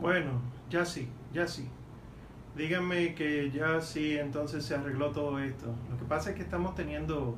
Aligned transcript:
Bueno, 0.00 0.40
ya 0.70 0.86
sí, 0.86 1.10
ya 1.30 1.46
sí. 1.46 1.68
Díganme 2.56 3.14
que 3.14 3.50
ya 3.50 3.82
sí, 3.82 4.16
entonces 4.16 4.64
se 4.64 4.74
arregló 4.74 5.10
todo 5.10 5.38
esto. 5.38 5.66
Lo 5.90 5.98
que 5.98 6.04
pasa 6.06 6.30
es 6.30 6.36
que 6.36 6.42
estamos 6.42 6.74
teniendo 6.74 7.36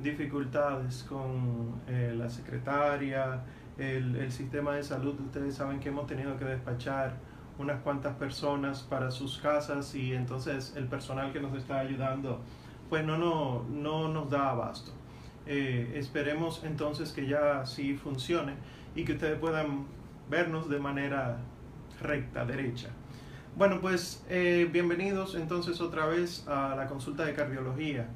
dificultades 0.00 1.04
con 1.04 1.80
eh, 1.86 2.12
la 2.16 2.28
secretaria, 2.28 3.44
el, 3.78 4.30
sistema 4.32 4.74
de 4.74 4.82
salud. 4.82 5.20
Ustedes 5.20 5.54
saben 5.54 5.78
que 5.78 5.90
hemos 5.90 6.08
tenido 6.08 6.36
que 6.36 6.44
despachar 6.44 7.14
unas 7.58 7.80
cuantas 7.82 8.16
personas 8.16 8.82
para 8.82 9.12
sus 9.12 9.38
casas 9.38 9.94
y 9.94 10.12
entonces 10.12 10.74
el 10.76 10.88
personal 10.88 11.32
que 11.32 11.40
nos 11.40 11.56
está 11.56 11.78
ayudando 11.78 12.40
pues 12.88 13.04
no, 13.04 13.18
no, 13.18 13.64
no 13.68 14.08
nos 14.08 14.28
da 14.28 14.50
abasto. 14.50 14.90
Eh, 15.46 15.92
esperemos 15.94 16.64
entonces 16.64 17.12
que 17.12 17.28
ya 17.28 17.64
sí 17.66 17.94
funcione 17.94 18.54
y 18.96 19.04
que 19.04 19.12
ustedes 19.12 19.38
puedan 19.38 19.86
vernos 20.28 20.68
de 20.68 20.80
manera 20.80 21.38
recta, 22.00 22.44
derecha. 22.44 22.88
Bueno, 23.56 23.80
pues 23.80 24.24
eh, 24.28 24.68
bienvenidos 24.72 25.34
entonces 25.34 25.80
otra 25.80 26.06
vez 26.06 26.46
a 26.48 26.74
la 26.76 26.86
consulta 26.86 27.24
de 27.24 27.34
cardiología. 27.34 28.08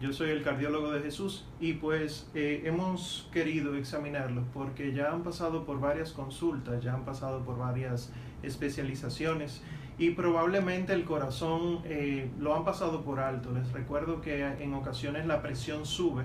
Yo 0.00 0.12
soy 0.12 0.30
el 0.30 0.42
cardiólogo 0.42 0.92
de 0.92 1.00
Jesús 1.00 1.46
y 1.58 1.74
pues 1.74 2.28
eh, 2.34 2.62
hemos 2.64 3.28
querido 3.32 3.76
examinarlos 3.76 4.44
porque 4.52 4.92
ya 4.92 5.10
han 5.10 5.22
pasado 5.22 5.64
por 5.64 5.80
varias 5.80 6.12
consultas, 6.12 6.82
ya 6.84 6.94
han 6.94 7.04
pasado 7.04 7.44
por 7.44 7.58
varias 7.58 8.12
especializaciones 8.42 9.62
y 9.98 10.10
probablemente 10.10 10.92
el 10.92 11.04
corazón 11.04 11.80
eh, 11.84 12.30
lo 12.38 12.54
han 12.54 12.64
pasado 12.64 13.02
por 13.02 13.20
alto. 13.20 13.52
Les 13.52 13.72
recuerdo 13.72 14.20
que 14.20 14.46
en 14.46 14.74
ocasiones 14.74 15.26
la 15.26 15.42
presión 15.42 15.86
sube 15.86 16.24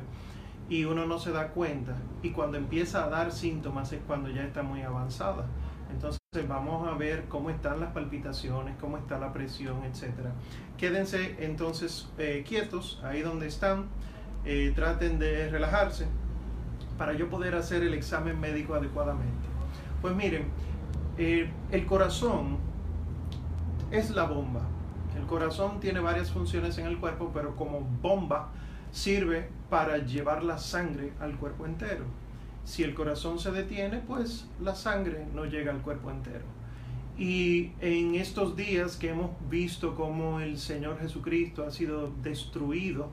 y 0.69 0.85
uno 0.85 1.05
no 1.05 1.19
se 1.19 1.31
da 1.31 1.49
cuenta 1.49 1.95
y 2.21 2.31
cuando 2.31 2.57
empieza 2.57 3.05
a 3.05 3.09
dar 3.09 3.31
síntomas 3.31 3.91
es 3.93 4.01
cuando 4.05 4.29
ya 4.29 4.43
está 4.43 4.63
muy 4.63 4.81
avanzada. 4.81 5.45
Entonces 5.91 6.19
vamos 6.47 6.87
a 6.87 6.95
ver 6.95 7.25
cómo 7.27 7.49
están 7.49 7.79
las 7.79 7.91
palpitaciones, 7.91 8.75
cómo 8.79 8.97
está 8.97 9.19
la 9.19 9.33
presión, 9.33 9.83
etc. 9.83 10.29
Quédense 10.77 11.35
entonces 11.39 12.09
eh, 12.17 12.43
quietos 12.47 13.01
ahí 13.03 13.21
donde 13.21 13.47
están, 13.47 13.85
eh, 14.45 14.71
traten 14.75 15.19
de 15.19 15.49
relajarse 15.49 16.07
para 16.97 17.13
yo 17.13 17.29
poder 17.29 17.55
hacer 17.55 17.83
el 17.83 17.93
examen 17.93 18.39
médico 18.39 18.75
adecuadamente. 18.75 19.47
Pues 20.01 20.15
miren, 20.15 20.45
el 21.17 21.85
corazón 21.85 22.57
es 23.91 24.09
la 24.11 24.23
bomba. 24.23 24.61
El 25.17 25.25
corazón 25.25 25.79
tiene 25.79 25.99
varias 25.99 26.31
funciones 26.31 26.77
en 26.77 26.87
el 26.87 26.97
cuerpo, 26.97 27.31
pero 27.33 27.55
como 27.55 27.81
bomba 27.81 28.49
sirve 28.91 29.49
para 29.69 29.97
llevar 29.97 30.43
la 30.43 30.57
sangre 30.57 31.13
al 31.19 31.37
cuerpo 31.37 31.65
entero. 31.65 32.05
Si 32.63 32.83
el 32.83 32.93
corazón 32.93 33.39
se 33.39 33.51
detiene, 33.51 33.97
pues 33.99 34.47
la 34.61 34.75
sangre 34.75 35.25
no 35.33 35.45
llega 35.45 35.71
al 35.71 35.81
cuerpo 35.81 36.11
entero. 36.11 36.45
Y 37.17 37.71
en 37.81 38.15
estos 38.15 38.55
días 38.55 38.95
que 38.95 39.09
hemos 39.09 39.31
visto 39.49 39.95
cómo 39.95 40.39
el 40.39 40.57
Señor 40.57 40.99
Jesucristo 40.99 41.65
ha 41.65 41.71
sido 41.71 42.11
destruido 42.23 43.09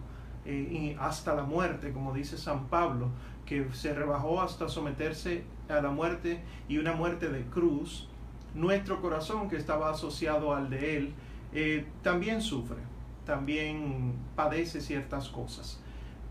eh, 0.47 0.97
hasta 0.99 1.35
la 1.35 1.43
muerte, 1.43 1.93
como 1.93 2.15
dice 2.15 2.39
San 2.39 2.69
Pablo, 2.69 3.09
que 3.45 3.67
se 3.73 3.93
rebajó 3.95 4.41
hasta 4.41 4.69
someterse 4.69 5.43
a 5.69 5.81
la 5.81 5.91
muerte 5.91 6.41
y 6.69 6.79
una 6.79 6.93
muerte 6.93 7.29
de 7.29 7.43
cruz, 7.45 8.09
nuestro 8.55 9.01
corazón 9.01 9.49
que 9.49 9.57
estaba 9.57 9.91
asociado 9.91 10.55
al 10.55 10.71
de 10.71 10.97
Él 10.97 11.15
eh, 11.53 11.87
también 12.03 12.41
sufre, 12.41 12.79
también 13.27 14.15
padece 14.37 14.81
ciertas 14.81 15.29
cosas. 15.29 15.81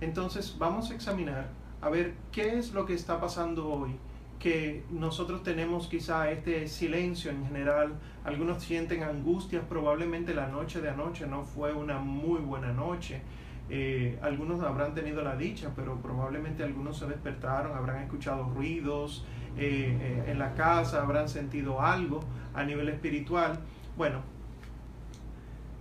Entonces 0.01 0.55
vamos 0.57 0.91
a 0.91 0.95
examinar 0.95 1.49
a 1.81 1.89
ver 1.89 2.13
qué 2.31 2.57
es 2.57 2.73
lo 2.73 2.85
que 2.85 2.93
está 2.93 3.19
pasando 3.19 3.69
hoy, 3.69 3.95
que 4.39 4.83
nosotros 4.89 5.43
tenemos 5.43 5.87
quizá 5.87 6.31
este 6.31 6.67
silencio 6.67 7.31
en 7.31 7.45
general, 7.45 7.93
algunos 8.23 8.63
sienten 8.63 9.03
angustias, 9.03 9.63
probablemente 9.67 10.33
la 10.33 10.47
noche 10.47 10.81
de 10.81 10.89
anoche 10.89 11.27
no 11.27 11.43
fue 11.43 11.73
una 11.73 11.99
muy 11.99 12.39
buena 12.39 12.71
noche, 12.71 13.21
eh, 13.69 14.17
algunos 14.21 14.61
habrán 14.61 14.93
tenido 14.93 15.21
la 15.23 15.35
dicha, 15.35 15.71
pero 15.75 16.01
probablemente 16.01 16.63
algunos 16.63 16.97
se 16.97 17.05
despertaron, 17.07 17.75
habrán 17.75 18.03
escuchado 18.03 18.45
ruidos 18.45 19.25
eh, 19.57 19.97
eh, 19.99 20.31
en 20.31 20.39
la 20.39 20.53
casa, 20.53 21.01
habrán 21.01 21.27
sentido 21.27 21.81
algo 21.81 22.21
a 22.53 22.63
nivel 22.63 22.87
espiritual. 22.89 23.59
Bueno, 23.97 24.21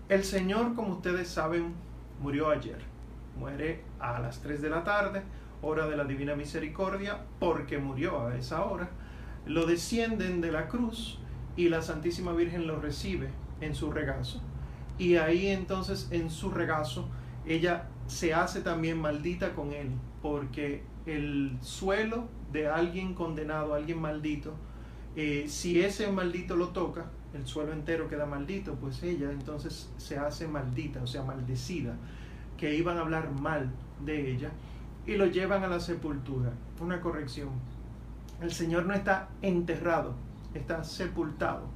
el 0.08 0.24
Señor, 0.24 0.74
como 0.74 0.94
ustedes 0.94 1.28
saben, 1.28 1.74
murió 2.20 2.50
ayer. 2.50 2.78
Muere 3.38 3.82
a 4.00 4.18
las 4.18 4.40
3 4.40 4.62
de 4.62 4.70
la 4.70 4.82
tarde, 4.82 5.22
hora 5.62 5.86
de 5.86 5.96
la 5.96 6.04
Divina 6.04 6.34
Misericordia, 6.34 7.22
porque 7.38 7.78
murió 7.78 8.26
a 8.26 8.36
esa 8.36 8.64
hora. 8.64 8.90
Lo 9.46 9.66
descienden 9.66 10.40
de 10.40 10.52
la 10.52 10.68
cruz 10.68 11.18
y 11.56 11.68
la 11.68 11.82
Santísima 11.82 12.32
Virgen 12.32 12.66
lo 12.66 12.80
recibe 12.80 13.28
en 13.60 13.74
su 13.74 13.90
regazo. 13.90 14.42
Y 14.98 15.16
ahí 15.16 15.48
entonces 15.48 16.08
en 16.10 16.30
su 16.30 16.50
regazo 16.50 17.08
ella 17.46 17.88
se 18.06 18.34
hace 18.34 18.60
también 18.60 19.00
maldita 19.00 19.54
con 19.54 19.72
él, 19.72 19.90
porque 20.22 20.82
el 21.06 21.56
suelo 21.60 22.28
de 22.52 22.68
alguien 22.68 23.14
condenado, 23.14 23.74
alguien 23.74 24.00
maldito, 24.00 24.54
eh, 25.14 25.46
si 25.48 25.80
ese 25.80 26.10
maldito 26.10 26.56
lo 26.56 26.68
toca, 26.68 27.06
el 27.34 27.46
suelo 27.46 27.72
entero 27.72 28.08
queda 28.08 28.26
maldito, 28.26 28.74
pues 28.74 29.02
ella 29.02 29.30
entonces 29.30 29.90
se 29.96 30.18
hace 30.18 30.48
maldita, 30.48 31.02
o 31.02 31.06
sea, 31.06 31.22
maldecida, 31.22 31.96
que 32.56 32.74
iban 32.74 32.98
a 32.98 33.00
hablar 33.00 33.30
mal 33.30 33.70
de 34.04 34.32
ella 34.32 34.50
y 35.06 35.16
lo 35.16 35.26
llevan 35.26 35.64
a 35.64 35.68
la 35.68 35.80
sepultura. 35.80 36.52
Una 36.80 37.00
corrección. 37.00 37.50
El 38.40 38.52
Señor 38.52 38.86
no 38.86 38.94
está 38.94 39.28
enterrado, 39.40 40.14
está 40.52 40.84
sepultado, 40.84 41.66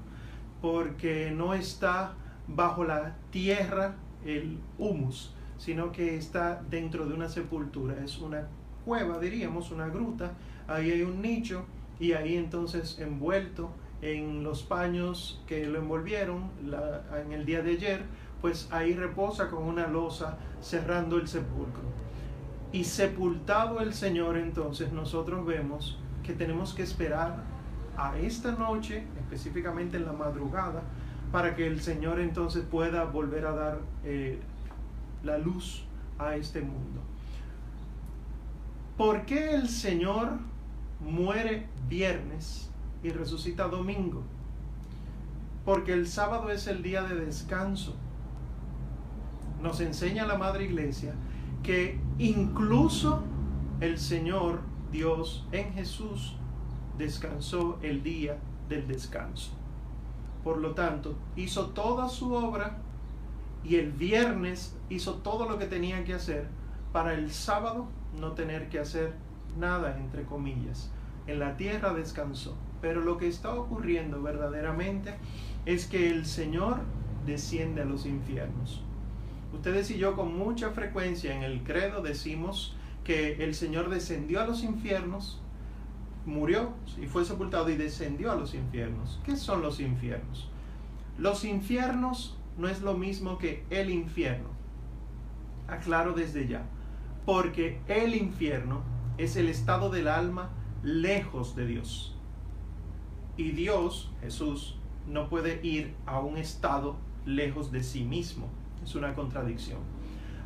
porque 0.60 1.32
no 1.34 1.54
está 1.54 2.14
bajo 2.46 2.84
la 2.84 3.16
tierra 3.30 3.94
el 4.24 4.58
humus, 4.78 5.34
sino 5.56 5.92
que 5.92 6.16
está 6.16 6.62
dentro 6.68 7.06
de 7.06 7.14
una 7.14 7.28
sepultura, 7.28 8.02
es 8.04 8.18
una 8.18 8.48
cueva, 8.84 9.18
diríamos, 9.18 9.70
una 9.70 9.88
gruta, 9.88 10.32
ahí 10.68 10.90
hay 10.90 11.02
un 11.02 11.22
nicho 11.22 11.64
y 11.98 12.12
ahí 12.12 12.36
entonces 12.36 12.98
envuelto 12.98 13.70
en 14.02 14.42
los 14.42 14.62
paños 14.62 15.42
que 15.46 15.66
lo 15.66 15.78
envolvieron 15.78 16.50
en 17.24 17.32
el 17.32 17.44
día 17.44 17.62
de 17.62 17.72
ayer, 17.72 18.02
pues 18.40 18.68
ahí 18.70 18.94
reposa 18.94 19.48
con 19.48 19.64
una 19.64 19.86
losa 19.86 20.38
cerrando 20.60 21.16
el 21.16 21.28
sepulcro. 21.28 21.82
Y 22.72 22.84
sepultado 22.84 23.80
el 23.80 23.94
Señor, 23.94 24.36
entonces 24.36 24.92
nosotros 24.92 25.44
vemos 25.44 25.98
que 26.22 26.32
tenemos 26.32 26.72
que 26.72 26.82
esperar 26.82 27.42
a 27.96 28.16
esta 28.18 28.52
noche, 28.52 29.04
específicamente 29.18 29.96
en 29.96 30.06
la 30.06 30.12
madrugada, 30.12 30.82
para 31.32 31.54
que 31.56 31.66
el 31.66 31.80
Señor 31.80 32.20
entonces 32.20 32.64
pueda 32.64 33.04
volver 33.04 33.46
a 33.46 33.52
dar 33.52 33.78
eh, 34.04 34.38
la 35.24 35.38
luz 35.38 35.84
a 36.18 36.36
este 36.36 36.60
mundo. 36.60 37.00
¿Por 38.96 39.24
qué 39.24 39.54
el 39.54 39.68
Señor 39.68 40.38
muere 41.00 41.66
viernes 41.88 42.70
y 43.02 43.10
resucita 43.10 43.66
domingo? 43.66 44.22
Porque 45.64 45.92
el 45.92 46.06
sábado 46.06 46.50
es 46.50 46.66
el 46.66 46.82
día 46.82 47.02
de 47.02 47.14
descanso. 47.14 47.96
Nos 49.62 49.80
enseña 49.80 50.26
la 50.26 50.36
Madre 50.36 50.64
Iglesia 50.64 51.14
que 51.62 52.00
incluso 52.18 53.22
el 53.80 53.98
Señor 53.98 54.60
Dios 54.90 55.46
en 55.52 55.72
Jesús 55.72 56.36
descansó 56.98 57.78
el 57.82 58.02
día 58.02 58.38
del 58.68 58.86
descanso. 58.86 59.52
Por 60.44 60.58
lo 60.58 60.72
tanto, 60.72 61.16
hizo 61.36 61.68
toda 61.70 62.08
su 62.08 62.32
obra 62.32 62.78
y 63.62 63.76
el 63.76 63.92
viernes 63.92 64.76
hizo 64.88 65.14
todo 65.16 65.48
lo 65.48 65.58
que 65.58 65.66
tenía 65.66 66.04
que 66.04 66.14
hacer 66.14 66.48
para 66.92 67.14
el 67.14 67.30
sábado 67.30 67.88
no 68.18 68.32
tener 68.32 68.68
que 68.68 68.78
hacer 68.78 69.14
nada, 69.58 69.98
entre 69.98 70.24
comillas. 70.24 70.90
En 71.26 71.38
la 71.38 71.56
tierra 71.56 71.92
descansó. 71.92 72.56
Pero 72.80 73.02
lo 73.02 73.18
que 73.18 73.28
está 73.28 73.54
ocurriendo 73.54 74.22
verdaderamente 74.22 75.14
es 75.66 75.86
que 75.86 76.10
el 76.10 76.24
Señor 76.24 76.78
desciende 77.26 77.82
a 77.82 77.84
los 77.84 78.06
infiernos. 78.06 78.82
Ustedes 79.52 79.90
y 79.90 79.98
yo 79.98 80.14
con 80.14 80.36
mucha 80.36 80.70
frecuencia 80.70 81.34
en 81.34 81.42
el 81.42 81.62
credo 81.62 82.02
decimos 82.02 82.76
que 83.04 83.42
el 83.44 83.54
Señor 83.54 83.90
descendió 83.90 84.40
a 84.40 84.46
los 84.46 84.62
infiernos, 84.62 85.40
murió 86.26 86.72
y 87.00 87.06
fue 87.06 87.24
sepultado 87.24 87.68
y 87.70 87.76
descendió 87.76 88.30
a 88.30 88.36
los 88.36 88.54
infiernos. 88.54 89.20
¿Qué 89.24 89.36
son 89.36 89.62
los 89.62 89.80
infiernos? 89.80 90.48
Los 91.18 91.44
infiernos 91.44 92.38
no 92.56 92.68
es 92.68 92.82
lo 92.82 92.94
mismo 92.94 93.38
que 93.38 93.64
el 93.70 93.90
infierno. 93.90 94.48
Aclaro 95.66 96.12
desde 96.12 96.46
ya. 96.46 96.64
Porque 97.26 97.80
el 97.88 98.14
infierno 98.14 98.82
es 99.18 99.36
el 99.36 99.48
estado 99.48 99.90
del 99.90 100.08
alma 100.08 100.50
lejos 100.82 101.56
de 101.56 101.66
Dios. 101.66 102.16
Y 103.36 103.52
Dios, 103.52 104.10
Jesús, 104.20 104.76
no 105.06 105.28
puede 105.28 105.60
ir 105.66 105.94
a 106.06 106.20
un 106.20 106.36
estado 106.36 106.96
lejos 107.24 107.70
de 107.72 107.82
sí 107.82 108.04
mismo. 108.04 108.48
Es 108.82 108.94
una 108.94 109.14
contradicción. 109.14 109.78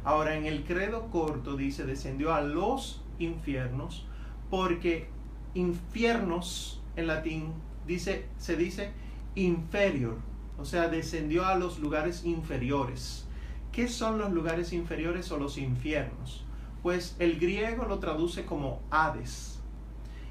Ahora, 0.05 0.37
en 0.37 0.45
el 0.45 0.65
credo 0.65 1.11
corto 1.11 1.57
dice, 1.57 1.85
descendió 1.87 2.35
a 2.35 2.43
los 2.43 3.03
infiernos, 3.19 4.07
porque 4.51 5.09
infiernos 5.55 6.83
en 6.97 7.07
latín 7.07 7.53
dice, 7.87 8.27
se 8.39 8.57
dice 8.57 8.93
inferior, 9.35 10.17
o 10.59 10.65
sea, 10.65 10.89
descendió 10.89 11.47
a 11.47 11.57
los 11.57 11.79
lugares 11.79 12.25
inferiores. 12.25 13.27
¿Qué 13.73 13.89
son 13.89 14.19
los 14.19 14.33
lugares 14.33 14.73
inferiores 14.73 15.33
o 15.33 15.39
los 15.39 15.59
infiernos? 15.59 16.45
Pues 16.83 17.17
el 17.19 17.41
griego 17.41 17.87
lo 17.87 17.99
traduce 17.99 18.45
como 18.45 18.81
Hades 18.91 19.59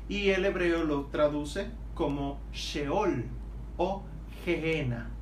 y 0.07 0.29
el 0.29 0.45
hebreo 0.45 0.83
lo 0.83 1.05
traduce 1.05 1.67
como 1.93 2.39
Sheol 2.53 3.25
o 3.77 4.03
Gehenna. 4.45 5.12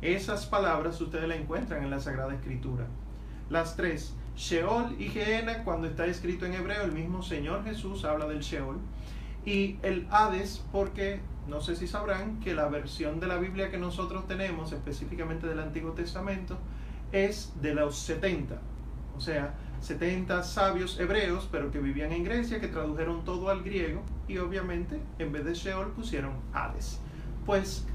Esas 0.00 0.46
palabras 0.46 1.00
ustedes 1.00 1.28
las 1.28 1.38
encuentran 1.38 1.82
en 1.82 1.90
la 1.90 2.00
Sagrada 2.00 2.34
Escritura. 2.34 2.86
Las 3.50 3.76
tres, 3.76 4.14
Sheol 4.36 4.94
y 5.00 5.08
Gehenna, 5.08 5.64
cuando 5.64 5.88
está 5.88 6.06
escrito 6.06 6.46
en 6.46 6.54
hebreo, 6.54 6.82
el 6.82 6.92
mismo 6.92 7.22
Señor 7.22 7.64
Jesús 7.64 8.04
habla 8.04 8.26
del 8.26 8.40
Sheol. 8.40 8.78
Y 9.44 9.78
el 9.82 10.06
Hades, 10.10 10.64
porque 10.70 11.20
no 11.48 11.60
sé 11.60 11.74
si 11.74 11.88
sabrán 11.88 12.38
que 12.40 12.54
la 12.54 12.68
versión 12.68 13.18
de 13.18 13.26
la 13.26 13.38
Biblia 13.38 13.70
que 13.70 13.78
nosotros 13.78 14.28
tenemos, 14.28 14.70
específicamente 14.72 15.46
del 15.46 15.58
Antiguo 15.58 15.92
Testamento, 15.92 16.58
es 17.10 17.52
de 17.60 17.74
los 17.74 17.98
70. 17.98 18.60
O 19.16 19.20
sea, 19.20 19.54
70 19.80 20.42
sabios 20.42 21.00
hebreos, 21.00 21.48
pero 21.50 21.70
que 21.70 21.78
vivían 21.78 22.12
en 22.12 22.22
Grecia, 22.22 22.60
que 22.60 22.68
tradujeron 22.68 23.24
todo 23.24 23.48
al 23.48 23.62
griego 23.62 24.02
y 24.28 24.38
obviamente 24.38 25.00
en 25.18 25.32
vez 25.32 25.44
de 25.44 25.54
Sheol 25.54 25.92
pusieron 25.92 26.32
Hades. 26.52 27.00
Pues, 27.46 27.86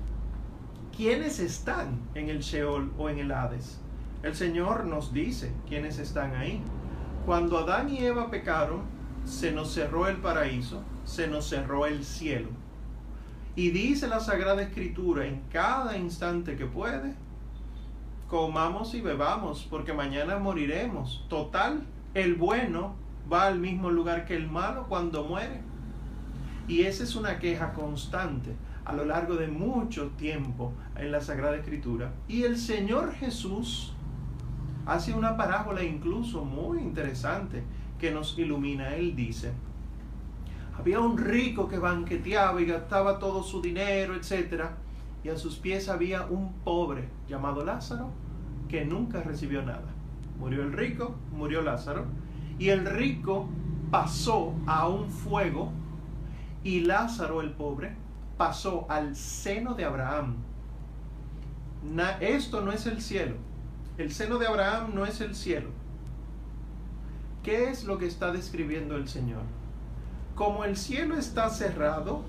¿quiénes 0.96 1.40
están 1.40 2.00
en 2.16 2.30
el 2.30 2.40
Sheol 2.40 2.94
o 2.98 3.10
en 3.10 3.20
el 3.20 3.32
Hades? 3.32 3.80
El 4.22 4.36
Señor 4.36 4.86
nos 4.86 5.14
dice 5.14 5.52
quiénes 5.68 6.00
están 6.00 6.36
ahí. 6.36 6.62
Cuando 7.26 7.58
Adán 7.58 7.90
y 7.90 8.00
Eva 8.00 8.30
pecaron, 8.30 8.82
se 9.26 9.52
nos 9.52 9.74
cerró 9.74 10.08
el 10.08 10.18
paraíso, 10.18 10.84
se 11.06 11.28
nos 11.28 11.50
cerró 11.50 11.86
el 11.86 12.04
cielo 12.04 12.50
y 13.56 13.70
dice 13.70 14.08
la 14.08 14.20
Sagrada 14.20 14.64
Escritura 14.64 15.26
en 15.26 15.42
cada 15.52 15.96
instante 15.96 16.56
que 16.56 16.66
puede, 16.66 17.14
comamos 18.28 18.96
y 18.96 19.02
bebamos, 19.02 19.68
porque 19.70 19.94
mañana 19.94 20.40
moriremos. 20.40 21.26
Total, 21.30 21.84
el 22.16 22.34
bueno 22.34 22.96
va 23.32 23.46
al 23.46 23.60
mismo 23.60 23.92
lugar 23.92 24.26
que 24.26 24.36
el 24.36 24.50
malo 24.50 24.88
cuando 24.90 25.24
muere. 25.24 25.62
Y 26.68 26.84
esa 26.84 27.04
es 27.04 27.16
una 27.16 27.38
queja 27.38 27.74
constante 27.74 28.56
a 28.86 28.94
lo 28.94 29.06
largo 29.06 29.36
de 29.36 29.48
mucho 29.48 30.10
tiempo 30.18 30.74
en 30.96 31.12
la 31.12 31.22
Sagrada 31.22 31.56
Escritura. 31.56 32.14
Y 32.28 32.44
el 32.44 32.58
Señor 32.58 33.14
Jesús 33.14 33.94
hace 34.86 35.14
una 35.14 35.38
parábola 35.38 35.84
incluso 35.84 36.44
muy 36.44 36.80
interesante 36.80 37.64
que 38.00 38.12
nos 38.12 38.38
ilumina. 38.38 38.96
Él 38.96 39.16
dice, 39.16 39.54
había 40.78 41.00
un 41.00 41.18
rico 41.18 41.68
que 41.68 41.78
banqueteaba 41.78 42.62
y 42.62 42.66
gastaba 42.66 43.20
todo 43.20 43.44
su 43.44 43.62
dinero, 43.62 44.16
etc. 44.16 44.66
Y 45.24 45.30
a 45.30 45.38
sus 45.38 45.58
pies 45.58 45.88
había 45.88 46.26
un 46.26 46.54
pobre 46.64 47.08
llamado 47.28 47.64
Lázaro 47.64 48.10
que 48.68 48.84
nunca 48.86 49.22
recibió 49.22 49.62
nada. 49.62 49.94
Murió 50.40 50.64
el 50.64 50.74
rico, 50.74 51.16
murió 51.32 51.62
Lázaro. 51.62 52.06
Y 52.60 52.70
el 52.70 52.86
rico 52.86 53.48
pasó 53.92 54.54
a 54.66 54.88
un 54.88 55.10
fuego 55.10 55.72
y 56.64 56.82
Lázaro 56.82 57.42
el 57.42 57.52
pobre 57.52 57.96
pasó 58.38 58.86
al 58.90 59.16
seno 59.16 59.74
de 59.74 59.86
Abraham. 59.86 60.38
esto 62.20 62.62
no 62.62 62.72
es 62.72 62.86
el 62.86 63.02
cielo. 63.02 63.36
El 63.98 64.12
seno 64.12 64.38
de 64.38 64.48
Abraham 64.48 64.92
no 64.94 65.06
es 65.06 65.22
el 65.22 65.36
cielo. 65.36 65.70
¿Qué 67.44 67.70
es 67.70 67.84
lo 67.84 67.98
que 67.98 68.08
está 68.08 68.32
describiendo 68.32 68.96
el 68.96 69.08
Señor? 69.08 69.44
como 70.36 70.64
el 70.64 70.78
cielo 70.78 71.16
está 71.18 71.50
cerrado, 71.50 72.24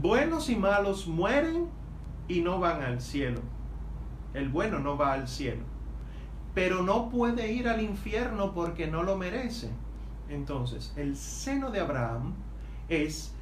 buenos 0.00 0.50
y 0.50 0.56
malos 0.56 1.06
mueren 1.06 1.68
y 2.28 2.40
no 2.40 2.58
van 2.58 2.82
al 2.82 3.00
cielo. 3.00 3.40
El 4.34 4.48
bueno 4.48 4.80
no 4.80 4.98
va 4.98 5.12
al 5.12 5.28
cielo. 5.28 5.62
Pero 6.54 6.82
no 6.82 7.10
puede 7.10 7.52
ir 7.52 7.68
al 7.68 7.80
infierno 7.80 8.52
porque 8.54 8.86
no 8.86 9.02
lo 9.02 9.16
merece. 9.16 9.70
Entonces, 10.28 10.92
el 10.96 11.16
seno 11.16 11.70
de 11.70 11.80
Abraham 11.80 12.34
es 12.88 13.32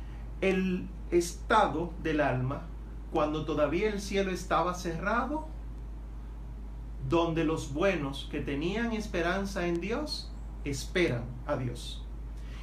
el 0.41 0.89
estado 1.15 1.93
del 2.03 2.21
alma 2.21 2.67
cuando 3.13 3.45
todavía 3.45 3.91
el 3.91 4.01
cielo 4.01 4.33
estaba 4.33 4.75
cerrado, 4.75 5.47
donde 7.09 7.45
los 7.45 7.73
buenos 7.73 8.29
que 8.31 8.41
tenían 8.41 8.93
esperanza 8.93 9.67
en 9.67 9.81
Dios 9.81 10.33
esperan 10.65 11.25
a 11.47 11.57
Dios. 11.57 12.05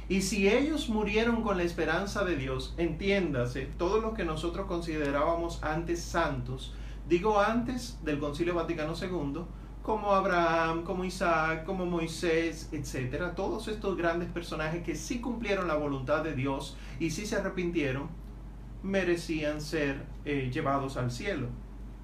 Y 0.08 0.20
si 0.20 0.48
ellos 0.48 0.90
murieron 0.90 1.42
con 1.42 1.56
la 1.56 1.62
esperanza 1.62 2.24
de 2.24 2.36
Dios, 2.36 2.74
entiéndase, 2.76 3.66
todo 3.78 4.00
lo 4.00 4.12
que 4.12 4.24
nosotros 4.24 4.66
considerábamos 4.66 5.62
antes 5.62 6.02
santos, 6.02 6.74
digo 7.08 7.40
antes 7.40 7.98
del 8.04 8.18
Concilio 8.18 8.54
Vaticano 8.54 8.92
II, 9.00 9.44
como 9.82 10.12
Abraham, 10.12 10.84
como 10.84 11.04
Isaac, 11.04 11.64
como 11.64 11.86
Moisés, 11.86 12.68
etcétera, 12.72 13.34
todos 13.34 13.68
estos 13.68 13.96
grandes 13.96 14.28
personajes 14.30 14.82
que 14.82 14.96
sí 14.96 15.20
cumplieron 15.20 15.66
la 15.66 15.76
voluntad 15.76 16.22
de 16.22 16.34
Dios 16.34 16.76
y 17.00 17.10
sí 17.10 17.24
se 17.24 17.36
arrepintieron, 17.36 18.08
merecían 18.82 19.60
ser 19.60 20.04
eh, 20.24 20.50
llevados 20.52 20.96
al 20.96 21.10
cielo. 21.10 21.48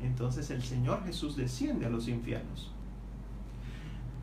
Entonces 0.00 0.50
el 0.50 0.62
Señor 0.62 1.04
Jesús 1.04 1.36
desciende 1.36 1.86
a 1.86 1.90
los 1.90 2.08
infiernos. 2.08 2.70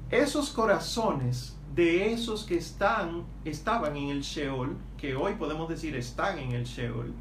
Esos 0.09 0.51
corazones 0.51 1.57
de 1.73 2.13
esos 2.13 2.45
que 2.45 2.57
están, 2.57 3.23
estaban 3.43 3.97
en 3.97 4.09
el 4.09 4.21
Sheol, 4.21 4.77
que 4.97 5.15
hoy 5.15 5.33
podemos 5.35 5.67
decir 5.67 5.95
están 5.95 6.39
en 6.39 6.51
el 6.53 6.63
Sheol, 6.63 7.13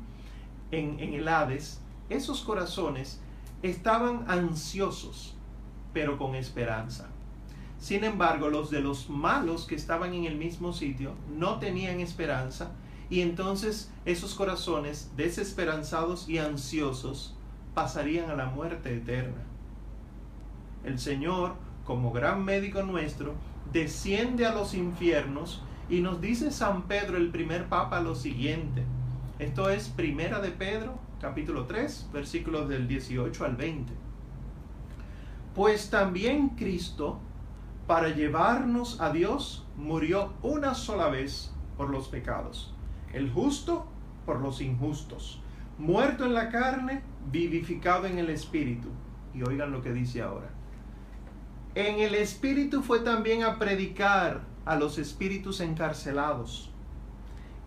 en, 0.71 1.01
en 1.01 1.15
el 1.15 1.27
Hades, 1.27 1.81
esos 2.09 2.43
corazones 2.43 3.21
estaban 3.63 4.25
ansiosos, 4.29 5.35
pero 5.93 6.19
con 6.19 6.35
esperanza. 6.35 7.09
Sin 7.79 8.05
embargo, 8.05 8.49
los 8.49 8.71
de 8.71 8.81
los 8.81 9.11
malos 9.11 9.67
que 9.67 9.75
estaban 9.75 10.15
en 10.15 10.25
el 10.25 10.37
mismo 10.37 10.73
sitio 10.73 11.15
no 11.37 11.59
tenían 11.59 12.01
esperanza 12.01 12.73
y 13.11 13.21
entonces 13.21 13.93
esos 14.05 14.35
corazones 14.35 15.11
desesperanzados 15.17 16.29
y 16.29 16.39
ansiosos 16.39 17.35
pasarían 17.75 18.31
a 18.31 18.37
la 18.37 18.47
muerte 18.47 18.95
eterna. 18.95 19.43
El 20.85 20.99
Señor, 20.99 21.55
como 21.85 22.13
gran 22.13 22.45
médico 22.45 22.83
nuestro, 22.83 23.35
desciende 23.73 24.47
a 24.47 24.55
los 24.55 24.75
infiernos 24.75 25.63
y 25.89 26.01
nos 26.01 26.21
dice 26.21 26.51
San 26.51 26.83
Pedro, 26.83 27.17
el 27.17 27.31
primer 27.31 27.69
papa, 27.69 28.01
lo 28.01 28.15
siguiente. 28.15 28.85
Esto 29.39 29.69
es 29.69 29.89
Primera 29.89 30.41
de 30.41 30.51
Pedro, 30.51 30.99
capítulo 31.21 31.67
3, 31.67 32.11
versículos 32.13 32.69
del 32.69 32.87
18 32.87 33.45
al 33.45 33.57
20. 33.57 33.93
Pues 35.55 35.91
también 35.91 36.51
Cristo, 36.51 37.19
para 37.87 38.09
llevarnos 38.09 39.01
a 39.01 39.11
Dios, 39.11 39.67
murió 39.77 40.35
una 40.43 40.75
sola 40.75 41.09
vez 41.09 41.53
por 41.77 41.91
los 41.91 42.09
pecados, 42.09 42.74
el 43.15 43.31
justo 43.31 43.87
por 44.27 44.41
los 44.41 44.61
injustos, 44.61 45.41
muerto 45.79 46.25
en 46.25 46.35
la 46.35 46.51
carne, 46.51 47.03
vivificado 47.31 48.07
en 48.07 48.19
el 48.19 48.29
espíritu. 48.31 48.89
Y 49.35 49.43
oigan 49.43 49.73
lo 49.73 49.83
que 49.83 49.93
dice 49.93 50.23
ahora 50.23 50.55
en 51.75 51.99
el 51.99 52.15
Espíritu 52.15 52.83
fue 52.83 53.01
también 53.01 53.43
a 53.43 53.59
predicar 53.59 54.43
a 54.65 54.77
los 54.77 54.99
espíritus 54.99 55.61
encarcelados. 55.61 56.71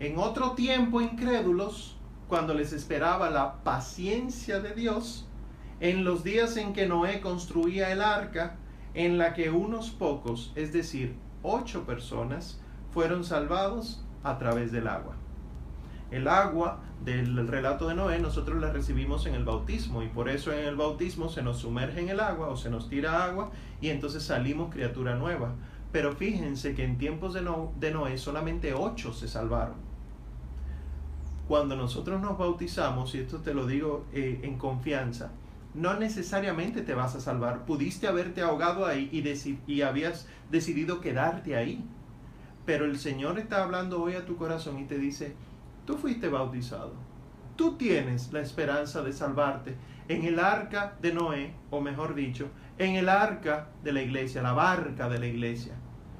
En 0.00 0.18
otro 0.18 0.52
tiempo 0.52 1.02
incrédulos, 1.02 1.98
cuando 2.26 2.54
les 2.54 2.72
esperaba 2.72 3.28
la 3.28 3.62
paciencia 3.64 4.60
de 4.60 4.74
Dios, 4.74 5.28
en 5.80 6.04
los 6.04 6.24
días 6.24 6.56
en 6.56 6.72
que 6.72 6.86
Noé 6.86 7.20
construía 7.20 7.92
el 7.92 8.00
arca, 8.00 8.56
en 8.94 9.18
la 9.18 9.34
que 9.34 9.50
unos 9.50 9.90
pocos, 9.90 10.52
es 10.54 10.72
decir, 10.72 11.14
ocho 11.42 11.84
personas, 11.84 12.60
fueron 12.92 13.24
salvados 13.24 14.02
a 14.24 14.38
través 14.38 14.72
del 14.72 14.88
agua. 14.88 15.16
El 16.10 16.26
agua 16.26 16.80
del 17.04 17.46
relato 17.46 17.88
de 17.88 17.94
Noé 17.94 18.18
nosotros 18.18 18.60
la 18.60 18.72
recibimos 18.72 19.26
en 19.26 19.34
el 19.34 19.44
bautismo 19.44 20.02
y 20.02 20.08
por 20.08 20.28
eso 20.28 20.52
en 20.52 20.64
el 20.64 20.76
bautismo 20.76 21.28
se 21.28 21.42
nos 21.42 21.58
sumerge 21.58 22.00
en 22.00 22.08
el 22.08 22.20
agua 22.20 22.48
o 22.48 22.56
se 22.56 22.70
nos 22.70 22.88
tira 22.88 23.24
agua 23.24 23.50
y 23.80 23.90
entonces 23.90 24.22
salimos 24.22 24.72
criatura 24.72 25.14
nueva. 25.14 25.54
Pero 25.92 26.14
fíjense 26.14 26.74
que 26.74 26.84
en 26.84 26.98
tiempos 26.98 27.34
de, 27.34 27.90
Noé 27.92 28.18
solamente 28.18 28.74
ocho 28.74 29.12
se 29.12 29.28
salvaron. 29.28 29.76
Cuando 31.46 31.76
nosotros 31.76 32.20
nos 32.20 32.36
bautizamos, 32.36 33.14
y 33.14 33.18
esto 33.18 33.38
te 33.38 33.54
lo 33.54 33.66
digo 33.66 34.04
eh, 34.12 34.40
en 34.42 34.58
confianza, 34.58 35.30
no 35.74 35.94
necesariamente 35.94 36.82
te 36.82 36.94
vas 36.94 37.14
a 37.14 37.20
salvar. 37.20 37.64
Pudiste 37.64 38.06
haberte 38.06 38.42
ahogado 38.42 38.84
ahí 38.84 39.08
y, 39.12 39.72
y 39.72 39.82
habías 39.82 40.26
decidido 40.50 41.00
quedarte 41.00 41.56
ahí. 41.56 41.82
Pero 42.66 42.84
el 42.84 42.98
Señor 42.98 43.38
está 43.38 43.62
hablando 43.62 44.02
hoy 44.02 44.14
a 44.14 44.26
tu 44.26 44.36
corazón 44.36 44.78
y 44.78 44.84
te 44.84 44.98
dice, 44.98 45.34
Tú 45.88 45.96
fuiste 45.96 46.28
bautizado. 46.28 46.92
Tú 47.56 47.78
tienes 47.78 48.30
la 48.30 48.40
esperanza 48.40 49.00
de 49.00 49.10
salvarte 49.10 49.74
en 50.06 50.26
el 50.26 50.38
arca 50.38 50.98
de 51.00 51.14
Noé, 51.14 51.54
o 51.70 51.80
mejor 51.80 52.14
dicho, 52.14 52.50
en 52.76 52.96
el 52.96 53.08
arca 53.08 53.68
de 53.82 53.92
la 53.92 54.02
iglesia, 54.02 54.42
la 54.42 54.52
barca 54.52 55.08
de 55.08 55.18
la 55.18 55.24
iglesia. 55.24 55.72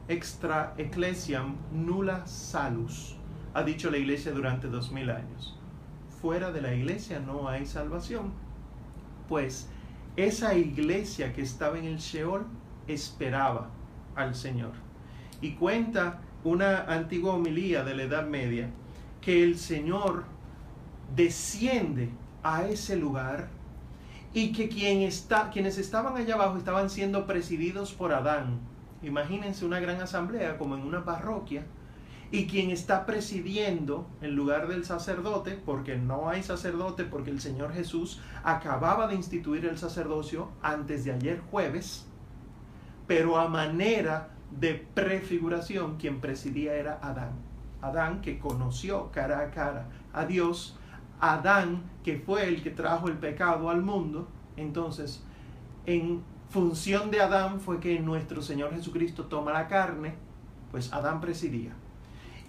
Extra 0.08 0.72
ecclesiam 0.78 1.56
nulla 1.70 2.26
salus, 2.26 3.18
ha 3.52 3.62
dicho 3.62 3.90
la 3.90 3.98
iglesia 3.98 4.32
durante 4.32 4.68
dos 4.68 4.90
mil 4.90 5.10
años. 5.10 5.60
Fuera 6.22 6.50
de 6.50 6.62
la 6.62 6.72
iglesia 6.72 7.20
no 7.20 7.46
hay 7.46 7.66
salvación. 7.66 8.32
Pues 9.28 9.68
esa 10.16 10.54
iglesia 10.54 11.34
que 11.34 11.42
estaba 11.42 11.78
en 11.78 11.84
el 11.84 11.98
Sheol 11.98 12.46
esperaba 12.86 13.68
al 14.16 14.34
Señor. 14.34 14.72
Y 15.42 15.56
cuenta 15.56 16.22
una 16.42 16.84
antigua 16.84 17.34
homilía 17.34 17.84
de 17.84 17.94
la 17.94 18.04
Edad 18.04 18.26
Media 18.26 18.70
que 19.20 19.42
el 19.42 19.58
Señor 19.58 20.24
desciende 21.14 22.10
a 22.42 22.66
ese 22.66 22.96
lugar 22.96 23.48
y 24.32 24.52
que 24.52 24.68
quien 24.68 25.02
está, 25.02 25.50
quienes 25.50 25.78
estaban 25.78 26.16
allá 26.16 26.34
abajo 26.34 26.58
estaban 26.58 26.90
siendo 26.90 27.26
presididos 27.26 27.92
por 27.92 28.12
Adán. 28.12 28.60
Imagínense 29.02 29.64
una 29.64 29.80
gran 29.80 30.00
asamblea 30.00 30.58
como 30.58 30.76
en 30.76 30.82
una 30.82 31.04
parroquia 31.04 31.64
y 32.30 32.46
quien 32.46 32.70
está 32.70 33.06
presidiendo 33.06 34.06
en 34.20 34.36
lugar 34.36 34.68
del 34.68 34.84
sacerdote, 34.84 35.52
porque 35.64 35.96
no 35.96 36.28
hay 36.28 36.42
sacerdote, 36.42 37.04
porque 37.04 37.30
el 37.30 37.40
Señor 37.40 37.72
Jesús 37.72 38.20
acababa 38.44 39.08
de 39.08 39.14
instituir 39.14 39.64
el 39.64 39.78
sacerdocio 39.78 40.50
antes 40.60 41.04
de 41.04 41.12
ayer 41.12 41.40
jueves, 41.50 42.06
pero 43.06 43.38
a 43.38 43.48
manera 43.48 44.28
de 44.50 44.74
prefiguración, 44.74 45.96
quien 45.96 46.20
presidía 46.20 46.74
era 46.74 46.98
Adán. 47.02 47.47
Adán 47.80 48.20
que 48.20 48.38
conoció 48.38 49.10
cara 49.12 49.40
a 49.40 49.50
cara 49.50 49.88
a 50.12 50.24
Dios, 50.24 50.76
Adán 51.20 51.82
que 52.02 52.18
fue 52.18 52.48
el 52.48 52.62
que 52.62 52.70
trajo 52.70 53.08
el 53.08 53.18
pecado 53.18 53.70
al 53.70 53.82
mundo, 53.82 54.28
entonces 54.56 55.22
en 55.86 56.22
función 56.50 57.10
de 57.10 57.20
Adán 57.20 57.60
fue 57.60 57.80
que 57.80 58.00
nuestro 58.00 58.42
Señor 58.42 58.74
Jesucristo 58.74 59.24
toma 59.26 59.52
la 59.52 59.68
carne, 59.68 60.14
pues 60.70 60.92
Adán 60.92 61.20
presidía. 61.20 61.72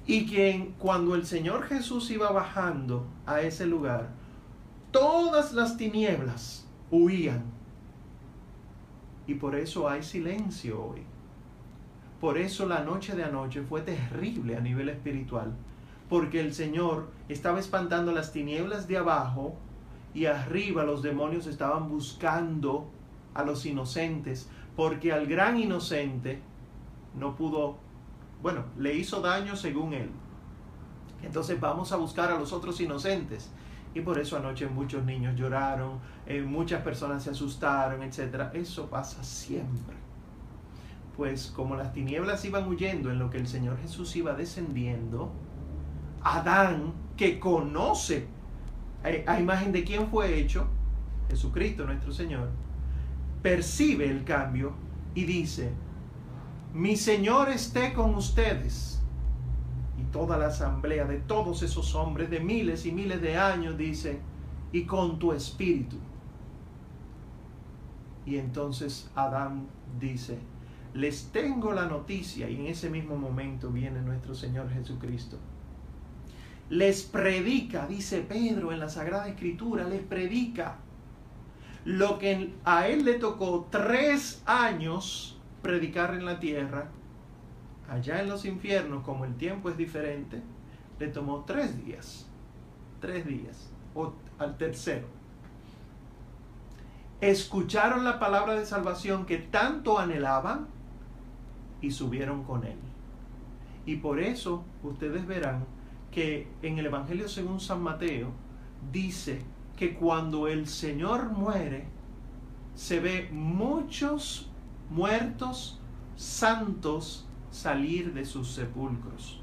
Y 0.06 0.26
que 0.26 0.74
cuando 0.80 1.16
el 1.16 1.26
Señor 1.26 1.64
Jesús 1.64 2.10
iba 2.10 2.32
bajando 2.32 3.06
a 3.26 3.42
ese 3.42 3.66
lugar, 3.66 4.10
todas 4.92 5.54
las 5.54 5.78
tinieblas 5.78 6.66
huían. 6.90 7.44
Y 9.28 9.36
por 9.36 9.56
eso 9.56 9.88
hay 9.88 10.02
silencio 10.02 10.84
hoy. 10.84 11.04
Por 12.20 12.38
eso 12.38 12.66
la 12.66 12.82
noche 12.82 13.16
de 13.16 13.24
anoche 13.24 13.62
fue 13.62 13.82
terrible 13.82 14.58
a 14.58 14.62
nivel 14.62 14.90
espiritual. 14.90 15.54
Porque 16.10 16.40
el 16.42 16.54
Señor 16.54 17.10
estaba 17.30 17.60
espantando 17.60 18.12
las 18.12 18.32
tinieblas 18.32 18.88
de 18.88 18.98
abajo 18.98 19.56
y 20.14 20.26
arriba 20.26 20.84
los 20.84 21.02
demonios 21.02 21.48
estaban 21.48 21.88
buscando 21.88 22.90
a 23.34 23.44
los 23.44 23.66
inocentes. 23.66 24.50
Porque 24.76 25.14
al 25.14 25.28
gran 25.28 25.60
inocente 25.60 26.42
no 27.16 27.36
pudo 27.36 27.78
bueno, 28.42 28.64
le 28.78 28.96
hizo 28.96 29.22
daño 29.22 29.56
según 29.56 29.94
él. 29.94 30.10
Entonces 31.22 31.60
vamos 31.60 31.92
a 31.92 31.98
buscar 31.98 32.32
a 32.32 32.40
los 32.40 32.54
otros 32.54 32.80
inocentes. 32.80 33.50
Y 33.94 34.02
por 34.02 34.20
eso 34.20 34.38
anoche 34.38 34.68
muchos 34.68 35.04
niños 35.04 35.36
lloraron, 35.36 36.00
eh, 36.26 36.42
muchas 36.42 36.82
personas 36.82 37.24
se 37.24 37.32
asustaron, 37.32 38.04
etc. 38.04 38.54
Eso 38.54 38.88
pasa 38.88 39.24
siempre. 39.24 39.96
Pues 41.20 41.52
como 41.54 41.76
las 41.76 41.92
tinieblas 41.92 42.46
iban 42.46 42.66
huyendo 42.66 43.12
en 43.12 43.20
lo 43.20 43.30
que 43.30 43.40
el 43.40 43.46
Señor 43.46 43.78
Jesús 43.82 44.16
iba 44.16 44.36
descendiendo, 44.36 45.34
Adán, 46.24 46.94
que 47.18 47.42
conoce 47.42 48.26
eh, 49.04 49.26
a 49.28 49.38
imagen 49.38 49.74
de 49.74 49.84
quién 49.84 50.08
fue 50.08 50.40
hecho, 50.40 50.70
Jesucristo 51.30 51.84
nuestro 51.84 52.14
Señor, 52.14 52.48
percibe 53.42 54.10
el 54.10 54.24
cambio 54.24 54.72
y 55.14 55.26
dice, 55.26 55.74
mi 56.74 56.96
Señor 56.96 57.50
esté 57.50 57.92
con 57.92 58.16
ustedes. 58.16 59.02
Y 59.98 60.04
toda 60.14 60.38
la 60.38 60.48
asamblea 60.48 61.04
de 61.04 61.18
todos 61.18 61.64
esos 61.64 61.96
hombres 61.96 62.30
de 62.30 62.40
miles 62.40 62.86
y 62.86 62.94
miles 62.94 63.22
de 63.22 63.36
años 63.36 63.78
dice, 63.78 64.22
y 64.72 64.86
con 64.86 65.20
tu 65.20 65.34
espíritu. 65.34 65.98
Y 68.26 68.38
entonces 68.38 69.12
Adán 69.16 69.68
dice, 70.00 70.40
les 70.94 71.32
tengo 71.32 71.72
la 71.74 71.86
noticia, 71.86 72.50
y 72.50 72.56
en 72.56 72.68
ese 72.68 72.90
mismo 72.90 73.16
momento 73.16 73.70
viene 73.70 74.02
nuestro 74.02 74.34
Señor 74.34 74.70
Jesucristo. 74.72 75.38
Les 76.70 77.04
predica, 77.04 77.88
dice 77.88 78.22
Pedro 78.22 78.72
en 78.72 78.80
la 78.80 78.90
Sagrada 78.90 79.28
Escritura, 79.28 79.88
les 79.88 80.02
predica 80.02 80.78
lo 81.86 82.20
que 82.20 82.54
a 82.66 82.88
él 82.88 83.06
le 83.06 83.14
tocó 83.16 83.68
tres 83.72 84.44
años 84.46 85.40
predicar 85.62 86.14
en 86.14 86.26
la 86.26 86.40
tierra, 86.40 86.90
allá 87.90 88.22
en 88.22 88.30
los 88.30 88.46
infiernos, 88.46 89.04
como 89.04 89.26
el 89.26 89.36
tiempo 89.36 89.70
es 89.70 89.78
diferente, 89.78 90.42
le 91.00 91.08
tomó 91.08 91.44
tres 91.46 91.84
días, 91.84 92.28
tres 93.00 93.26
días, 93.26 93.70
o 93.96 94.14
al 94.38 94.58
tercero. 94.58 95.08
Escucharon 97.22 98.04
la 98.06 98.20
palabra 98.20 98.54
de 98.54 98.66
salvación 98.66 99.26
que 99.26 99.38
tanto 99.38 100.00
anhelaban 100.00 100.68
y 101.82 101.92
subieron 101.92 102.44
con 102.44 102.64
él. 102.64 102.78
Y 103.86 103.98
por 103.98 104.20
eso 104.20 104.64
ustedes 104.84 105.26
verán 105.26 105.66
que 106.12 106.48
en 106.62 106.80
el 106.80 106.88
Evangelio 106.88 107.28
según 107.28 107.60
San 107.60 107.82
Mateo 107.82 108.32
dice 108.92 109.42
que 109.76 109.96
cuando 109.96 110.48
el 110.48 110.68
Señor 110.68 111.32
muere, 111.32 111.88
se 112.76 113.00
ve 113.00 113.30
muchos 113.32 114.50
muertos 114.90 115.80
santos 116.16 117.28
salir 117.52 118.14
de 118.14 118.26
sus 118.26 118.52
sepulcros, 118.52 119.42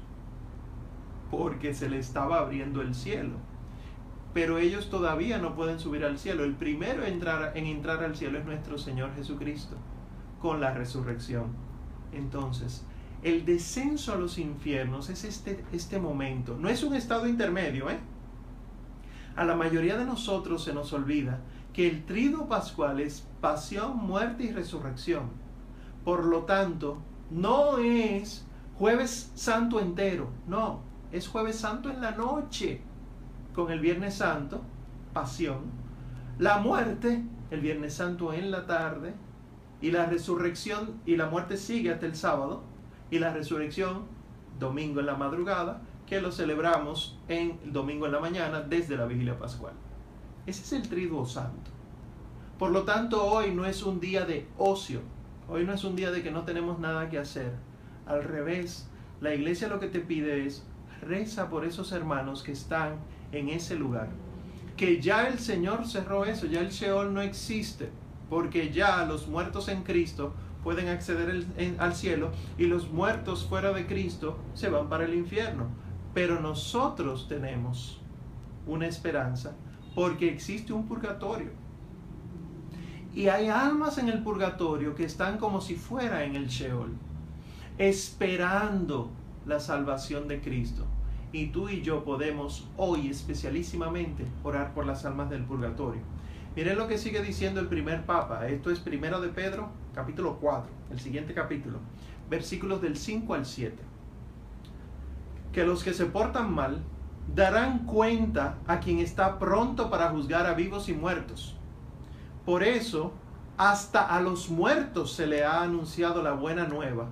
porque 1.31 1.73
se 1.73 1.89
le 1.89 1.99
estaba 1.99 2.39
abriendo 2.39 2.81
el 2.81 2.95
cielo. 2.95 3.35
Pero 4.33 4.59
ellos 4.59 4.89
todavía 4.89 5.39
no 5.39 5.55
pueden 5.55 5.79
subir 5.79 6.05
al 6.05 6.19
cielo. 6.19 6.43
El 6.43 6.53
primero 6.53 7.03
en 7.03 7.13
entrar, 7.13 7.57
en 7.57 7.65
entrar 7.65 8.03
al 8.03 8.15
cielo 8.15 8.37
es 8.37 8.45
nuestro 8.45 8.77
Señor 8.77 9.15
Jesucristo, 9.15 9.75
con 10.39 10.61
la 10.61 10.73
resurrección. 10.73 11.66
Entonces, 12.17 12.83
el 13.23 13.45
descenso 13.45 14.13
a 14.13 14.17
los 14.17 14.37
infiernos 14.37 15.09
es 15.09 15.23
este, 15.23 15.63
este 15.71 15.99
momento. 15.99 16.57
No 16.59 16.69
es 16.69 16.83
un 16.83 16.95
estado 16.95 17.27
intermedio, 17.27 17.89
¿eh? 17.89 17.99
A 19.35 19.45
la 19.45 19.55
mayoría 19.55 19.97
de 19.97 20.05
nosotros 20.05 20.63
se 20.63 20.73
nos 20.73 20.93
olvida 20.93 21.39
que 21.73 21.87
el 21.87 22.05
trido 22.05 22.47
pascual 22.47 22.99
es 22.99 23.27
pasión, 23.39 23.97
muerte 23.97 24.45
y 24.45 24.51
resurrección. 24.51 25.29
Por 26.03 26.25
lo 26.25 26.43
tanto, 26.43 26.97
no 27.29 27.77
es 27.77 28.45
jueves 28.77 29.31
santo 29.35 29.79
entero, 29.79 30.29
no, 30.47 30.79
es 31.11 31.27
jueves 31.27 31.57
santo 31.57 31.89
en 31.89 32.01
la 32.01 32.11
noche, 32.11 32.81
con 33.53 33.71
el 33.71 33.79
viernes 33.79 34.15
santo, 34.15 34.61
pasión, 35.13 35.59
la 36.39 36.59
muerte, 36.59 37.23
el 37.51 37.61
viernes 37.61 37.93
santo 37.93 38.33
en 38.33 38.51
la 38.51 38.65
tarde, 38.65 39.13
y 39.81 39.91
la 39.91 40.05
resurrección, 40.05 41.01
y 41.05 41.15
la 41.15 41.27
muerte 41.27 41.57
sigue 41.57 41.91
hasta 41.91 42.05
el 42.05 42.15
sábado, 42.15 42.63
y 43.11 43.19
la 43.19 43.33
resurrección, 43.33 44.05
domingo 44.59 44.99
en 44.99 45.05
la 45.05 45.15
madrugada, 45.15 45.81
que 46.07 46.21
lo 46.21 46.31
celebramos 46.31 47.17
en 47.27 47.59
domingo 47.71 48.05
en 48.05 48.13
la 48.13 48.19
mañana 48.19 48.61
desde 48.61 48.97
la 48.97 49.05
vigilia 49.05 49.37
pascual. 49.37 49.73
Ese 50.45 50.63
es 50.63 50.73
el 50.73 50.89
triduo 50.89 51.25
santo. 51.25 51.71
Por 52.57 52.71
lo 52.71 52.83
tanto, 52.83 53.23
hoy 53.23 53.53
no 53.53 53.65
es 53.65 53.83
un 53.83 53.99
día 53.99 54.25
de 54.25 54.47
ocio. 54.57 55.01
Hoy 55.49 55.63
no 55.65 55.73
es 55.73 55.83
un 55.83 55.95
día 55.95 56.11
de 56.11 56.23
que 56.23 56.31
no 56.31 56.43
tenemos 56.43 56.79
nada 56.79 57.09
que 57.09 57.19
hacer. 57.19 57.53
Al 58.05 58.23
revés, 58.23 58.89
la 59.21 59.33
iglesia 59.33 59.67
lo 59.67 59.79
que 59.79 59.87
te 59.87 59.99
pide 59.99 60.45
es 60.45 60.65
reza 61.01 61.49
por 61.49 61.65
esos 61.65 61.91
hermanos 61.91 62.41
que 62.41 62.53
están 62.53 62.95
en 63.31 63.49
ese 63.49 63.75
lugar. 63.75 64.07
Que 64.75 65.01
ya 65.01 65.27
el 65.27 65.39
Señor 65.39 65.85
cerró 65.85 66.25
eso, 66.25 66.47
ya 66.47 66.61
el 66.61 66.69
Sheol 66.69 67.13
no 67.13 67.21
existe, 67.21 67.89
porque 68.29 68.71
ya 68.71 69.05
los 69.05 69.27
muertos 69.27 69.67
en 69.67 69.83
Cristo 69.83 70.33
pueden 70.63 70.89
acceder 70.89 71.45
al 71.79 71.95
cielo 71.95 72.31
y 72.57 72.65
los 72.65 72.89
muertos 72.91 73.45
fuera 73.45 73.71
de 73.71 73.85
Cristo 73.87 74.37
se 74.53 74.69
van 74.69 74.89
para 74.89 75.05
el 75.05 75.13
infierno. 75.13 75.67
Pero 76.13 76.41
nosotros 76.41 77.27
tenemos 77.27 78.01
una 78.65 78.87
esperanza 78.87 79.55
porque 79.95 80.29
existe 80.29 80.73
un 80.73 80.87
purgatorio. 80.87 81.51
Y 83.13 83.29
hay 83.29 83.47
almas 83.47 83.97
en 83.97 84.09
el 84.09 84.21
purgatorio 84.21 84.93
que 84.93 85.05
están 85.05 85.37
como 85.37 85.59
si 85.59 85.75
fuera 85.75 86.23
en 86.23 86.35
el 86.35 86.47
Sheol, 86.47 86.91
esperando 87.77 89.09
la 89.45 89.59
salvación 89.59 90.27
de 90.27 90.39
Cristo. 90.41 90.85
Y 91.31 91.47
tú 91.47 91.67
y 91.69 91.81
yo 91.81 92.03
podemos 92.03 92.67
hoy 92.77 93.07
especialísimamente 93.07 94.25
orar 94.43 94.73
por 94.73 94.85
las 94.85 95.05
almas 95.05 95.29
del 95.29 95.43
purgatorio. 95.45 96.01
Miren 96.57 96.79
lo 96.79 96.87
que 96.87 96.97
sigue 96.97 97.21
diciendo 97.21 97.59
el 97.59 97.67
primer 97.67 98.07
papa. 98.07 98.47
Esto 98.47 98.71
es 98.71 98.79
primero 98.79 99.21
de 99.21 99.27
Pedro, 99.27 99.69
capítulo 99.93 100.39
4, 100.41 100.67
el 100.89 100.99
siguiente 100.99 101.35
capítulo, 101.35 101.77
versículos 102.31 102.81
del 102.81 102.97
5 102.97 103.35
al 103.35 103.45
7. 103.45 103.77
Que 105.53 105.63
los 105.63 105.83
que 105.83 105.93
se 105.93 106.07
portan 106.07 106.51
mal 106.51 106.81
darán 107.35 107.85
cuenta 107.85 108.57
a 108.65 108.79
quien 108.79 108.97
está 108.97 109.37
pronto 109.37 109.91
para 109.91 110.09
juzgar 110.09 110.47
a 110.47 110.55
vivos 110.55 110.89
y 110.89 110.95
muertos. 110.95 111.55
Por 112.43 112.63
eso, 112.63 113.13
hasta 113.55 114.01
a 114.01 114.19
los 114.19 114.49
muertos 114.49 115.13
se 115.13 115.27
le 115.27 115.45
ha 115.45 115.61
anunciado 115.61 116.23
la 116.23 116.31
buena 116.31 116.65
nueva, 116.67 117.05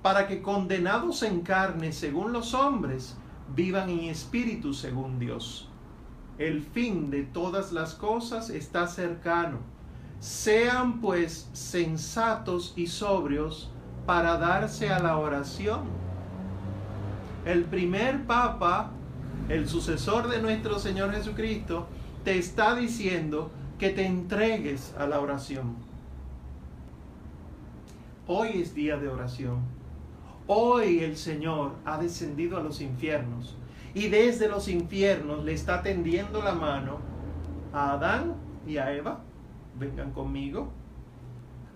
para 0.00 0.28
que 0.28 0.42
condenados 0.42 1.24
en 1.24 1.40
carne 1.40 1.90
según 1.90 2.32
los 2.32 2.54
hombres, 2.54 3.16
vivan 3.52 3.90
en 3.90 4.04
espíritu 4.04 4.72
según 4.72 5.18
Dios. 5.18 5.71
El 6.48 6.60
fin 6.60 7.10
de 7.10 7.22
todas 7.22 7.72
las 7.72 7.94
cosas 7.94 8.50
está 8.50 8.88
cercano. 8.88 9.58
Sean 10.18 11.00
pues 11.00 11.48
sensatos 11.52 12.74
y 12.76 12.88
sobrios 12.88 13.70
para 14.06 14.38
darse 14.38 14.90
a 14.90 14.98
la 14.98 15.18
oración. 15.18 15.82
El 17.44 17.64
primer 17.64 18.24
papa, 18.26 18.90
el 19.48 19.68
sucesor 19.68 20.28
de 20.28 20.42
nuestro 20.42 20.78
Señor 20.80 21.12
Jesucristo, 21.12 21.86
te 22.24 22.38
está 22.38 22.74
diciendo 22.74 23.50
que 23.78 23.90
te 23.90 24.06
entregues 24.06 24.94
a 24.98 25.06
la 25.06 25.20
oración. 25.20 25.76
Hoy 28.26 28.62
es 28.62 28.74
día 28.74 28.96
de 28.96 29.08
oración. 29.08 29.60
Hoy 30.48 31.00
el 31.00 31.16
Señor 31.16 31.74
ha 31.84 31.98
descendido 31.98 32.56
a 32.56 32.62
los 32.62 32.80
infiernos 32.80 33.56
y 33.94 34.08
desde 34.08 34.48
los 34.48 34.68
infiernos 34.68 35.44
le 35.44 35.52
está 35.52 35.82
tendiendo 35.82 36.42
la 36.42 36.54
mano 36.54 36.98
a 37.72 37.92
Adán 37.92 38.34
y 38.66 38.78
a 38.78 38.92
Eva. 38.92 39.20
Vengan 39.78 40.12
conmigo. 40.12 40.72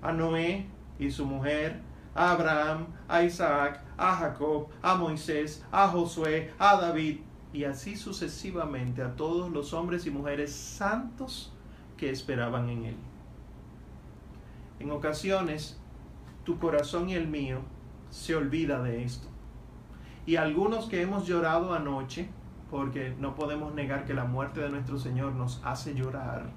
A 0.02 0.12
Noé 0.12 0.66
y 0.98 1.10
su 1.10 1.26
mujer, 1.26 1.80
a 2.14 2.32
Abraham, 2.32 2.86
a 3.08 3.22
Isaac, 3.22 3.82
a 3.96 4.14
Jacob, 4.16 4.68
a 4.82 4.94
Moisés, 4.94 5.64
a 5.72 5.88
Josué, 5.88 6.52
a 6.58 6.76
David 6.76 7.20
y 7.52 7.64
así 7.64 7.96
sucesivamente 7.96 9.02
a 9.02 9.16
todos 9.16 9.50
los 9.50 9.72
hombres 9.72 10.06
y 10.06 10.10
mujeres 10.10 10.52
santos 10.52 11.52
que 11.96 12.10
esperaban 12.10 12.68
en 12.68 12.84
Él. 12.84 12.96
En 14.78 14.90
ocasiones, 14.90 15.78
tu 16.44 16.58
corazón 16.58 17.08
y 17.08 17.14
el 17.14 17.26
mío 17.26 17.60
se 18.10 18.34
olvida 18.34 18.82
de 18.82 19.04
esto. 19.04 19.28
Y 20.26 20.36
algunos 20.36 20.86
que 20.86 21.02
hemos 21.02 21.24
llorado 21.24 21.72
anoche, 21.72 22.28
porque 22.70 23.14
no 23.20 23.36
podemos 23.36 23.72
negar 23.74 24.04
que 24.04 24.12
la 24.12 24.24
muerte 24.24 24.60
de 24.60 24.70
nuestro 24.70 24.98
Señor 24.98 25.32
nos 25.32 25.60
hace 25.64 25.94
llorar, 25.94 26.50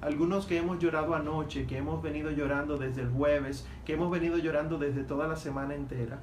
algunos 0.00 0.46
que 0.46 0.58
hemos 0.58 0.78
llorado 0.78 1.14
anoche, 1.14 1.66
que 1.66 1.78
hemos 1.78 2.00
venido 2.00 2.30
llorando 2.30 2.78
desde 2.78 3.02
el 3.02 3.10
jueves, 3.10 3.66
que 3.84 3.94
hemos 3.94 4.10
venido 4.10 4.38
llorando 4.38 4.78
desde 4.78 5.02
toda 5.02 5.26
la 5.26 5.36
semana 5.36 5.74
entera, 5.74 6.20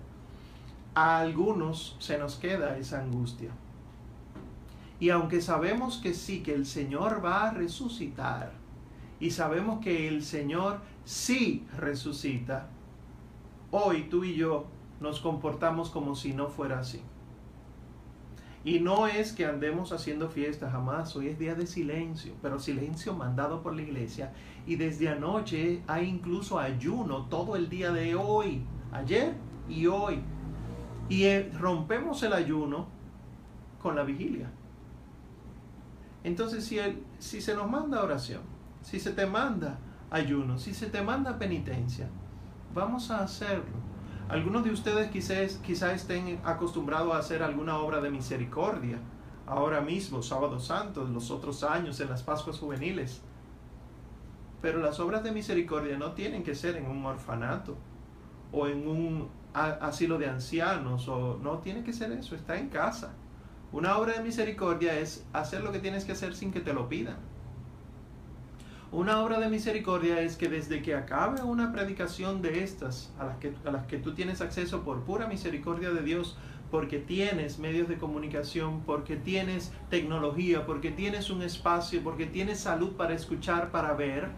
a 0.96 1.20
algunos 1.20 1.98
se 2.00 2.18
nos 2.18 2.36
queda 2.36 2.78
esa 2.78 3.02
angustia. 3.02 3.52
Y 5.02 5.10
aunque 5.12 5.42
sabemos 5.42 5.98
que 5.98 6.14
sí, 6.14 6.44
que 6.44 6.54
el 6.54 6.66
Señor 6.66 7.24
va 7.24 7.50
a 7.50 7.52
resucitar, 7.52 8.54
y 9.20 9.32
sabemos 9.32 9.80
que 9.82 10.08
el 10.08 10.24
Señor 10.24 10.80
sí 11.04 11.66
resucita, 11.78 12.68
hoy 13.72 14.04
tú 14.10 14.24
y 14.24 14.36
yo 14.36 14.68
nos 15.00 15.20
comportamos 15.20 15.90
como 15.90 16.16
si 16.16 16.34
no 16.34 16.48
fuera 16.48 16.80
así. 16.80 17.02
Y 18.64 18.82
no 18.82 19.08
es 19.08 19.32
que 19.32 19.46
andemos 19.46 19.94
haciendo 19.94 20.30
fiesta 20.30 20.70
jamás, 20.70 21.16
hoy 21.16 21.30
es 21.30 21.40
día 21.40 21.56
de 21.56 21.66
silencio, 21.66 22.34
pero 22.42 22.60
silencio 22.60 23.14
mandado 23.14 23.64
por 23.64 23.74
la 23.74 23.82
iglesia. 23.82 24.34
Y 24.68 24.76
desde 24.76 25.08
anoche 25.08 25.82
hay 25.88 26.08
incluso 26.08 26.60
ayuno 26.60 27.26
todo 27.28 27.56
el 27.56 27.70
día 27.70 27.92
de 27.92 28.16
hoy, 28.16 28.62
ayer 28.92 29.34
y 29.70 29.88
hoy. 29.88 30.20
Y 31.08 31.24
eh, 31.24 31.50
rompemos 31.58 32.22
el 32.24 32.34
ayuno 32.34 32.88
con 33.82 33.96
la 33.96 34.04
vigilia. 34.04 34.52
Entonces, 36.26 36.66
si, 36.66 36.80
si 37.18 37.42
se 37.42 37.56
nos 37.56 37.70
manda 37.72 38.04
oración, 38.04 38.42
si 38.82 39.00
se 39.00 39.14
te 39.14 39.26
manda 39.26 39.80
ayuno, 40.12 40.60
si 40.60 40.74
se 40.74 40.88
te 40.88 41.02
manda 41.02 41.40
penitencia, 41.40 42.10
vamos 42.74 43.10
a 43.10 43.24
hacerlo 43.24 43.89
algunos 44.30 44.64
de 44.64 44.72
ustedes 44.72 45.10
quizás, 45.10 45.60
quizás 45.64 45.94
estén 45.96 46.40
acostumbrados 46.44 47.14
a 47.14 47.18
hacer 47.18 47.42
alguna 47.42 47.80
obra 47.80 48.00
de 48.00 48.12
misericordia, 48.12 49.00
ahora 49.48 49.82
mismo, 49.82 50.22
sábado 50.22 50.60
santo, 50.60 51.04
los 51.06 51.32
otros 51.32 51.64
años, 51.64 52.00
en 52.00 52.10
las 52.10 52.22
Pascuas 52.22 52.60
juveniles. 52.60 53.22
Pero 54.62 54.80
las 54.80 55.00
obras 55.00 55.24
de 55.24 55.32
misericordia 55.32 55.98
no 55.98 56.12
tienen 56.12 56.44
que 56.44 56.54
ser 56.54 56.78
en 56.78 56.86
un 56.86 57.04
orfanato 57.06 57.76
o 58.52 58.68
en 58.68 58.88
un 58.88 59.30
asilo 59.54 60.20
de 60.20 60.30
ancianos, 60.30 61.08
o 61.08 61.40
no 61.42 61.58
tiene 61.58 61.84
que 61.84 61.92
ser 61.92 62.12
eso, 62.12 62.36
está 62.36 62.58
en 62.58 62.70
casa. 62.70 63.14
Una 63.72 63.98
obra 63.98 64.14
de 64.14 64.24
misericordia 64.24 65.00
es 65.00 65.26
hacer 65.34 65.64
lo 65.64 65.72
que 65.72 65.80
tienes 65.80 66.06
que 66.06 66.12
hacer 66.12 66.36
sin 66.36 66.52
que 66.52 66.60
te 66.60 66.74
lo 66.74 66.88
pidan. 66.88 67.18
Una 68.92 69.22
obra 69.22 69.40
de 69.40 69.50
misericordia 69.50 70.20
es 70.22 70.36
que 70.36 70.50
desde 70.50 70.82
que 70.82 70.96
acabe 70.96 71.44
una 71.44 71.72
predicación 71.72 72.42
de 72.42 72.64
estas, 72.64 73.14
a 73.20 73.26
las, 73.26 73.38
que, 73.38 73.54
a 73.64 73.70
las 73.70 73.86
que 73.86 73.98
tú 73.98 74.16
tienes 74.16 74.42
acceso 74.42 74.82
por 74.82 75.04
pura 75.04 75.28
misericordia 75.28 75.92
de 75.92 76.02
Dios, 76.02 76.38
porque 76.72 76.98
tienes 76.98 77.60
medios 77.60 77.88
de 77.88 78.00
comunicación, 78.00 78.82
porque 78.82 79.16
tienes 79.16 79.72
tecnología, 79.92 80.66
porque 80.66 80.90
tienes 80.90 81.30
un 81.30 81.44
espacio, 81.44 82.02
porque 82.04 82.26
tienes 82.26 82.62
salud 82.62 82.94
para 82.94 83.14
escuchar, 83.14 83.70
para 83.70 83.94
ver, 83.94 84.30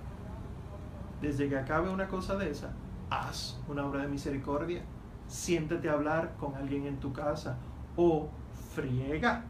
desde 1.21 1.47
que 1.47 1.57
acabe 1.57 1.89
una 1.89 2.09
cosa 2.09 2.35
de 2.35 2.51
esa, 2.51 2.73
haz 3.09 3.57
una 3.69 3.85
obra 3.85 4.01
de 4.01 4.09
misericordia. 4.09 4.81
Siéntate 5.27 5.87
a 5.87 5.93
hablar 5.93 6.35
con 6.37 6.55
alguien 6.55 6.87
en 6.87 6.99
tu 6.99 7.13
casa 7.13 7.57
o 7.95 8.29
friega, 8.73 9.45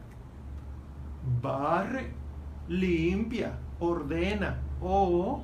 barre, 1.40 2.12
limpia, 2.68 3.58
ordena, 3.80 4.60
o 4.82 5.42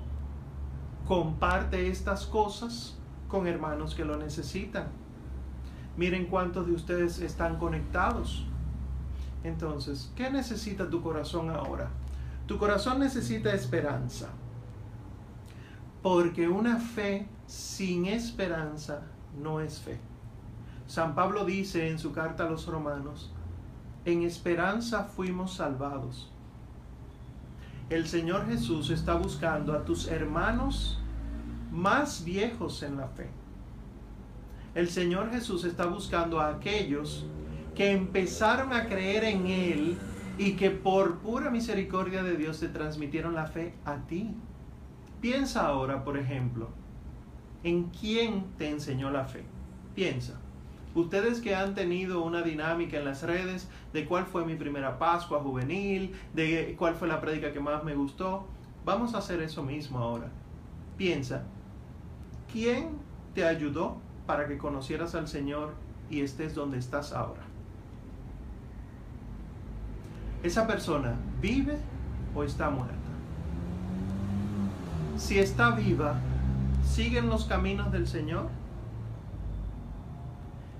comparte 1.07 1.88
estas 1.88 2.27
cosas 2.27 2.96
con 3.29 3.46
hermanos 3.46 3.94
que 3.94 4.05
lo 4.05 4.16
necesitan. 4.16 4.88
Miren 5.96 6.27
cuántos 6.27 6.66
de 6.66 6.72
ustedes 6.72 7.20
están 7.20 7.59
conectados. 7.59 8.44
Entonces, 9.44 10.12
¿qué 10.16 10.31
necesita 10.31 10.88
tu 10.90 11.03
corazón 11.03 11.51
ahora? 11.51 11.90
Tu 12.46 12.59
corazón 12.59 12.98
necesita 12.98 13.53
esperanza. 13.53 14.29
Porque 16.03 16.48
una 16.48 16.79
fe 16.79 17.29
sin 17.46 18.07
esperanza 18.07 19.03
no 19.40 19.61
es 19.61 19.81
fe. 19.81 19.98
San 20.87 21.14
Pablo 21.14 21.44
dice 21.44 21.90
en 21.90 21.98
su 21.98 22.12
carta 22.12 22.46
a 22.46 22.51
los 22.51 22.66
romanos, 22.66 23.33
en 24.05 24.22
esperanza 24.22 25.05
fuimos 25.05 25.55
salvados 25.55 26.33
el 27.90 28.07
Señor 28.07 28.46
Jesús 28.46 28.90
está 28.90 29.14
buscando 29.14 29.72
a 29.72 29.85
tus 29.85 30.09
hermanos 30.09 30.98
más 31.70 32.24
viejos 32.24 32.83
en 32.83 32.96
la 32.96 33.09
fe. 33.09 33.29
El 34.74 34.88
Señor 34.88 35.31
Jesús 35.31 35.64
está 35.64 35.87
buscando 35.87 36.40
a 36.40 36.51
aquellos 36.51 37.27
que 37.74 37.92
empezaron 37.92 38.72
a 38.72 38.87
creer 38.87 39.24
en 39.24 39.46
Él 39.46 39.98
y 40.37 40.53
que 40.53 40.70
por 40.70 41.18
pura 41.18 41.51
misericordia 41.51 42.22
de 42.22 42.37
Dios 42.37 42.61
te 42.61 42.68
transmitieron 42.68 43.35
la 43.35 43.46
fe 43.46 43.74
a 43.85 43.96
ti. 44.07 44.35
Piensa 45.20 45.66
ahora, 45.66 46.05
por 46.05 46.18
ejemplo, 46.18 46.68
en 47.64 47.85
quién 47.85 48.44
te 48.59 48.68
enseñó 48.68 49.11
la 49.11 49.24
fe. 49.24 49.44
Piensa. 49.94 50.38
Ustedes 50.99 51.41
que 51.41 51.55
han 51.55 51.77
tenido 51.77 52.25
una 52.25 52.43
dinámica 52.43 52.97
en 52.97 53.05
las 53.05 53.23
redes 53.23 53.69
de 53.93 54.05
cuál 54.05 54.27
fue 54.27 54.45
mi 54.45 54.57
primera 54.57 54.99
Pascua 54.99 55.39
juvenil, 55.39 56.13
de 56.35 56.75
cuál 56.77 56.97
fue 56.97 57.07
la 57.07 57.21
prédica 57.21 57.53
que 57.53 57.61
más 57.61 57.85
me 57.85 57.95
gustó, 57.95 58.49
vamos 58.85 59.15
a 59.15 59.19
hacer 59.19 59.41
eso 59.41 59.63
mismo 59.63 60.01
ahora. 60.01 60.29
Piensa, 60.97 61.45
¿quién 62.53 62.99
te 63.33 63.47
ayudó 63.47 63.99
para 64.27 64.49
que 64.49 64.59
conocieras 64.59 65.15
al 65.15 65.29
Señor 65.29 65.73
y 66.11 66.23
estés 66.23 66.57
donde 66.57 66.79
estás 66.79 67.13
ahora? 67.13 67.43
¿Esa 70.43 70.67
persona 70.67 71.15
vive 71.41 71.79
o 72.35 72.43
está 72.43 72.71
muerta? 72.71 72.97
Si 75.17 75.39
está 75.39 75.71
viva, 75.71 76.19
¿siguen 76.85 77.29
los 77.29 77.45
caminos 77.45 77.93
del 77.93 78.09
Señor? 78.09 78.58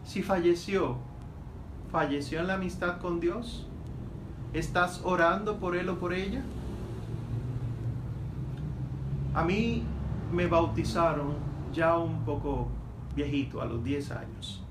Si 0.09 0.23
falleció, 0.23 0.97
falleció 1.93 2.41
en 2.41 2.47
la 2.47 2.55
amistad 2.55 2.99
con 2.99 3.21
Dios? 3.21 3.67
¿Estás 4.55 5.03
orando 5.05 5.59
por 5.59 5.77
él 5.77 5.87
o 5.91 5.99
por 5.99 6.15
ella? 6.15 6.43
A 9.35 9.45
mí 9.45 9.83
me 10.33 10.47
bautizaron 10.47 11.35
ya 11.75 11.99
un 11.99 12.25
poco 12.25 12.69
viejito, 13.15 13.61
a 13.61 13.67
los 13.67 13.85
10 13.85 14.11
años. 14.13 14.65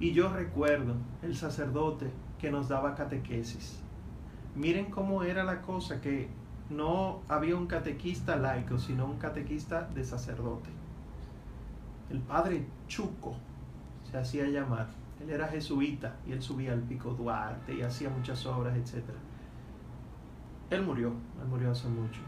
Y 0.00 0.12
yo 0.12 0.32
recuerdo 0.32 0.94
el 1.20 1.36
sacerdote 1.36 2.10
que 2.38 2.50
nos 2.50 2.68
daba 2.68 2.94
catequesis. 2.94 3.80
Miren 4.56 4.86
cómo 4.86 5.24
era 5.24 5.44
la 5.44 5.60
cosa, 5.60 6.00
que 6.00 6.28
no 6.70 7.20
había 7.28 7.54
un 7.54 7.66
catequista 7.66 8.36
laico, 8.36 8.78
sino 8.78 9.04
un 9.04 9.18
catequista 9.18 9.82
de 9.94 10.04
sacerdote. 10.04 10.70
El 12.08 12.20
padre 12.20 12.64
Chuco 12.86 13.36
se 14.10 14.18
hacía 14.18 14.48
llamar. 14.48 14.88
Él 15.20 15.30
era 15.30 15.48
jesuita 15.48 16.16
y 16.26 16.32
él 16.32 16.42
subía 16.42 16.72
al 16.72 16.82
pico 16.82 17.10
Duarte 17.10 17.74
y 17.74 17.82
hacía 17.82 18.08
muchas 18.08 18.44
obras, 18.46 18.76
etc. 18.76 19.04
Él 20.70 20.82
murió, 20.82 21.12
él 21.40 21.48
murió 21.48 21.70
hace 21.70 21.88
mucho. 21.88 22.20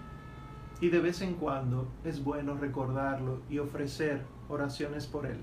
Y 0.80 0.88
de 0.88 1.00
vez 1.00 1.20
en 1.20 1.34
cuando 1.34 1.88
es 2.04 2.24
bueno 2.24 2.54
recordarlo 2.54 3.42
y 3.48 3.58
ofrecer 3.58 4.24
oraciones 4.48 5.06
por 5.06 5.26
él. 5.26 5.38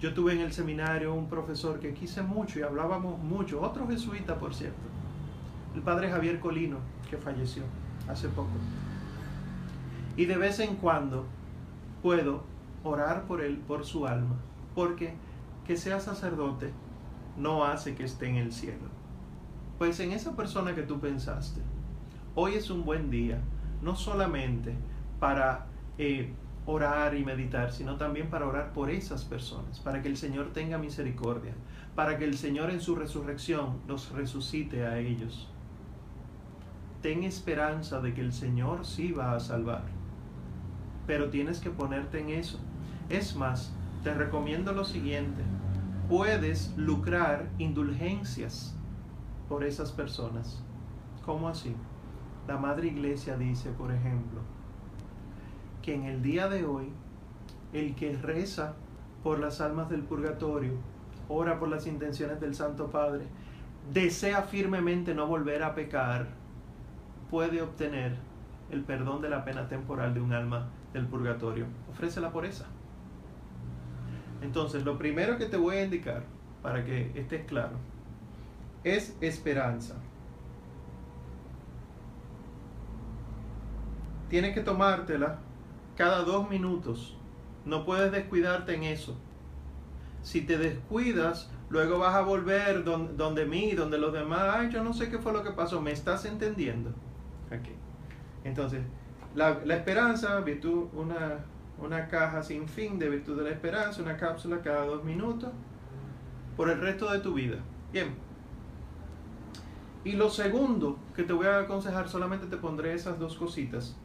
Yo 0.00 0.12
tuve 0.12 0.32
en 0.32 0.40
el 0.40 0.52
seminario 0.52 1.14
un 1.14 1.28
profesor 1.28 1.78
que 1.78 1.94
quise 1.94 2.22
mucho 2.22 2.58
y 2.58 2.62
hablábamos 2.62 3.18
mucho, 3.18 3.60
otro 3.62 3.86
jesuita 3.86 4.38
por 4.38 4.54
cierto, 4.54 4.82
el 5.74 5.82
padre 5.82 6.10
Javier 6.10 6.40
Colino, 6.40 6.78
que 7.08 7.16
falleció 7.16 7.62
hace 8.08 8.28
poco. 8.28 8.50
Y 10.16 10.26
de 10.26 10.36
vez 10.36 10.58
en 10.60 10.76
cuando 10.76 11.24
puedo 12.02 12.42
orar 12.82 13.24
por 13.24 13.40
él, 13.40 13.56
por 13.66 13.84
su 13.84 14.06
alma, 14.06 14.36
porque 14.74 15.14
que 15.66 15.76
sea 15.76 16.00
sacerdote 16.00 16.72
no 17.36 17.64
hace 17.64 17.94
que 17.94 18.04
esté 18.04 18.28
en 18.28 18.36
el 18.36 18.52
cielo. 18.52 18.88
Pues 19.78 19.98
en 20.00 20.12
esa 20.12 20.36
persona 20.36 20.74
que 20.74 20.82
tú 20.82 21.00
pensaste, 21.00 21.60
hoy 22.34 22.54
es 22.54 22.70
un 22.70 22.84
buen 22.84 23.10
día, 23.10 23.40
no 23.82 23.96
solamente 23.96 24.74
para 25.18 25.66
eh, 25.98 26.32
orar 26.66 27.14
y 27.14 27.24
meditar, 27.24 27.72
sino 27.72 27.96
también 27.96 28.30
para 28.30 28.46
orar 28.46 28.72
por 28.72 28.90
esas 28.90 29.24
personas, 29.24 29.80
para 29.80 30.00
que 30.00 30.08
el 30.08 30.16
Señor 30.16 30.52
tenga 30.52 30.78
misericordia, 30.78 31.52
para 31.94 32.18
que 32.18 32.24
el 32.24 32.36
Señor 32.36 32.70
en 32.70 32.80
su 32.80 32.94
resurrección 32.94 33.80
los 33.86 34.12
resucite 34.12 34.86
a 34.86 34.98
ellos. 34.98 35.50
Ten 37.02 37.22
esperanza 37.24 38.00
de 38.00 38.14
que 38.14 38.22
el 38.22 38.32
Señor 38.32 38.86
sí 38.86 39.12
va 39.12 39.34
a 39.34 39.40
salvar, 39.40 39.84
pero 41.06 41.28
tienes 41.28 41.60
que 41.60 41.70
ponerte 41.70 42.20
en 42.20 42.30
eso. 42.30 42.58
Es 43.10 43.36
más, 43.36 43.74
te 44.04 44.12
recomiendo 44.12 44.72
lo 44.72 44.84
siguiente, 44.84 45.42
puedes 46.10 46.76
lucrar 46.76 47.48
indulgencias 47.56 48.76
por 49.48 49.64
esas 49.64 49.92
personas. 49.92 50.62
¿Cómo 51.24 51.48
así? 51.48 51.74
La 52.46 52.58
Madre 52.58 52.88
Iglesia 52.88 53.38
dice, 53.38 53.70
por 53.70 53.90
ejemplo, 53.90 54.40
que 55.80 55.94
en 55.94 56.04
el 56.04 56.22
día 56.22 56.48
de 56.48 56.66
hoy, 56.66 56.92
el 57.72 57.94
que 57.94 58.14
reza 58.14 58.74
por 59.22 59.38
las 59.38 59.62
almas 59.62 59.88
del 59.88 60.02
purgatorio, 60.02 60.72
ora 61.30 61.58
por 61.58 61.70
las 61.70 61.86
intenciones 61.86 62.38
del 62.40 62.54
Santo 62.54 62.90
Padre, 62.90 63.24
desea 63.90 64.42
firmemente 64.42 65.14
no 65.14 65.26
volver 65.26 65.62
a 65.62 65.74
pecar, 65.74 66.28
puede 67.30 67.62
obtener 67.62 68.16
el 68.70 68.82
perdón 68.82 69.22
de 69.22 69.30
la 69.30 69.46
pena 69.46 69.66
temporal 69.66 70.12
de 70.12 70.20
un 70.20 70.34
alma 70.34 70.68
del 70.92 71.06
purgatorio. 71.06 71.64
Ofrece 71.90 72.20
la 72.20 72.30
pureza. 72.30 72.66
Entonces, 74.44 74.84
lo 74.84 74.98
primero 74.98 75.38
que 75.38 75.46
te 75.46 75.56
voy 75.56 75.76
a 75.76 75.84
indicar, 75.84 76.22
para 76.62 76.84
que 76.84 77.10
estés 77.14 77.46
claro, 77.46 77.76
es 78.84 79.16
esperanza. 79.22 79.96
Tienes 84.28 84.52
que 84.52 84.60
tomártela 84.60 85.38
cada 85.96 86.24
dos 86.24 86.50
minutos. 86.50 87.16
No 87.64 87.86
puedes 87.86 88.12
descuidarte 88.12 88.74
en 88.74 88.82
eso. 88.82 89.16
Si 90.22 90.42
te 90.42 90.58
descuidas, 90.58 91.50
luego 91.70 91.98
vas 91.98 92.14
a 92.14 92.20
volver 92.20 92.84
donde, 92.84 93.46
mí, 93.46 93.72
donde 93.72 93.96
los 93.96 94.12
demás. 94.12 94.56
Ay, 94.58 94.70
yo 94.70 94.84
no 94.84 94.92
sé 94.92 95.08
qué 95.08 95.18
fue 95.18 95.32
lo 95.32 95.42
que 95.42 95.52
pasó. 95.52 95.80
¿Me 95.80 95.92
estás 95.92 96.26
entendiendo? 96.26 96.90
Okay. 97.46 97.76
Entonces, 98.44 98.82
la, 99.34 99.60
la 99.64 99.76
esperanza, 99.76 100.38
virtud, 100.40 100.88
una 100.92 101.38
una 101.78 102.08
caja 102.08 102.42
sin 102.42 102.68
fin 102.68 102.98
de 102.98 103.08
virtud 103.08 103.36
de 103.36 103.44
la 103.44 103.50
esperanza, 103.50 104.02
una 104.02 104.16
cápsula 104.16 104.62
cada 104.62 104.86
dos 104.86 105.04
minutos, 105.04 105.50
por 106.56 106.70
el 106.70 106.80
resto 106.80 107.10
de 107.10 107.18
tu 107.18 107.34
vida. 107.34 107.58
Bien. 107.92 108.14
Y 110.04 110.12
lo 110.12 110.30
segundo 110.30 110.98
que 111.14 111.22
te 111.22 111.32
voy 111.32 111.46
a 111.46 111.60
aconsejar, 111.60 112.08
solamente 112.08 112.46
te 112.46 112.56
pondré 112.56 112.94
esas 112.94 113.18
dos 113.18 113.36
cositas. 113.36 113.96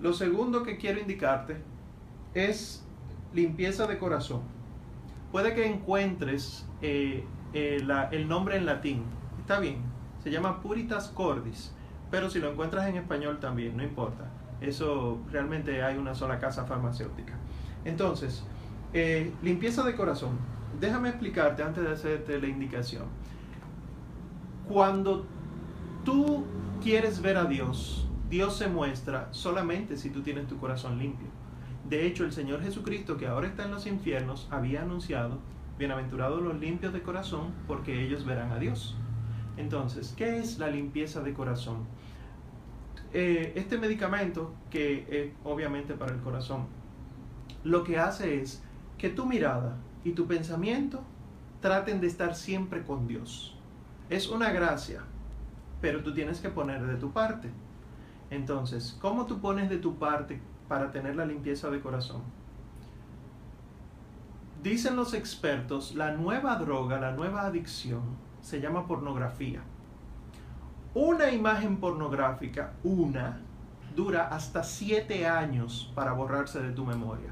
Lo 0.00 0.12
segundo 0.12 0.62
que 0.62 0.78
quiero 0.78 0.98
indicarte 0.98 1.58
es 2.34 2.84
limpieza 3.34 3.86
de 3.86 3.98
corazón. 3.98 4.42
Puede 5.30 5.54
que 5.54 5.66
encuentres 5.66 6.66
eh, 6.80 7.24
eh, 7.52 7.86
el 8.10 8.28
nombre 8.28 8.56
en 8.56 8.66
latín. 8.66 9.04
Está 9.40 9.60
bien. 9.60 9.82
Se 10.22 10.30
llama 10.30 10.60
Puritas 10.60 11.08
Cordis. 11.08 11.72
Pero 12.10 12.28
si 12.28 12.38
lo 12.38 12.50
encuentras 12.50 12.88
en 12.88 12.96
español 12.96 13.40
también, 13.40 13.76
no 13.76 13.82
importa. 13.82 14.30
Eso 14.62 15.20
realmente 15.30 15.82
hay 15.82 15.96
una 15.96 16.14
sola 16.14 16.38
casa 16.38 16.64
farmacéutica. 16.64 17.34
Entonces, 17.84 18.44
eh, 18.92 19.32
limpieza 19.42 19.82
de 19.82 19.94
corazón. 19.94 20.38
Déjame 20.80 21.08
explicarte 21.08 21.62
antes 21.62 21.84
de 21.84 21.92
hacerte 21.92 22.40
la 22.40 22.46
indicación. 22.46 23.04
Cuando 24.68 25.26
tú 26.04 26.44
quieres 26.82 27.20
ver 27.20 27.36
a 27.36 27.44
Dios, 27.44 28.08
Dios 28.30 28.56
se 28.56 28.68
muestra 28.68 29.28
solamente 29.32 29.96
si 29.96 30.10
tú 30.10 30.22
tienes 30.22 30.46
tu 30.46 30.58
corazón 30.58 30.98
limpio. 30.98 31.28
De 31.88 32.06
hecho, 32.06 32.24
el 32.24 32.32
Señor 32.32 32.62
Jesucristo, 32.62 33.16
que 33.16 33.26
ahora 33.26 33.48
está 33.48 33.64
en 33.64 33.72
los 33.72 33.86
infiernos, 33.86 34.48
había 34.50 34.82
anunciado, 34.82 35.38
bienaventurados 35.78 36.40
los 36.40 36.58
limpios 36.58 36.92
de 36.92 37.02
corazón, 37.02 37.52
porque 37.66 38.04
ellos 38.04 38.24
verán 38.24 38.52
a 38.52 38.58
Dios. 38.58 38.96
Entonces, 39.56 40.14
¿qué 40.16 40.38
es 40.38 40.58
la 40.58 40.68
limpieza 40.68 41.22
de 41.22 41.34
corazón? 41.34 41.86
Eh, 43.12 43.52
este 43.56 43.76
medicamento, 43.76 44.54
que 44.70 45.06
es 45.10 45.32
obviamente 45.44 45.94
para 45.94 46.14
el 46.14 46.20
corazón, 46.20 46.66
lo 47.62 47.84
que 47.84 47.98
hace 47.98 48.40
es 48.40 48.62
que 48.96 49.10
tu 49.10 49.26
mirada 49.26 49.76
y 50.04 50.12
tu 50.12 50.26
pensamiento 50.26 51.02
traten 51.60 52.00
de 52.00 52.06
estar 52.06 52.34
siempre 52.34 52.82
con 52.84 53.06
Dios. 53.06 53.56
Es 54.08 54.28
una 54.28 54.50
gracia, 54.50 55.02
pero 55.80 56.02
tú 56.02 56.14
tienes 56.14 56.40
que 56.40 56.48
poner 56.48 56.86
de 56.86 56.96
tu 56.96 57.12
parte. 57.12 57.50
Entonces, 58.30 58.96
¿cómo 59.00 59.26
tú 59.26 59.40
pones 59.40 59.68
de 59.68 59.78
tu 59.78 59.96
parte 59.96 60.40
para 60.68 60.90
tener 60.90 61.16
la 61.16 61.26
limpieza 61.26 61.68
de 61.70 61.80
corazón? 61.80 62.22
Dicen 64.62 64.96
los 64.96 65.12
expertos, 65.12 65.94
la 65.94 66.12
nueva 66.12 66.56
droga, 66.56 66.98
la 66.98 67.12
nueva 67.12 67.42
adicción, 67.42 68.02
se 68.40 68.60
llama 68.60 68.86
pornografía. 68.86 69.62
Una 70.94 71.30
imagen 71.30 71.78
pornográfica, 71.78 72.74
una, 72.84 73.40
dura 73.96 74.28
hasta 74.28 74.62
siete 74.62 75.26
años 75.26 75.90
para 75.94 76.12
borrarse 76.12 76.60
de 76.60 76.72
tu 76.72 76.84
memoria. 76.84 77.30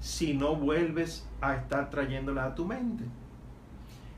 Si 0.00 0.32
no 0.32 0.56
vuelves 0.56 1.28
a 1.42 1.54
estar 1.54 1.90
trayéndola 1.90 2.46
a 2.46 2.54
tu 2.54 2.64
mente. 2.64 3.04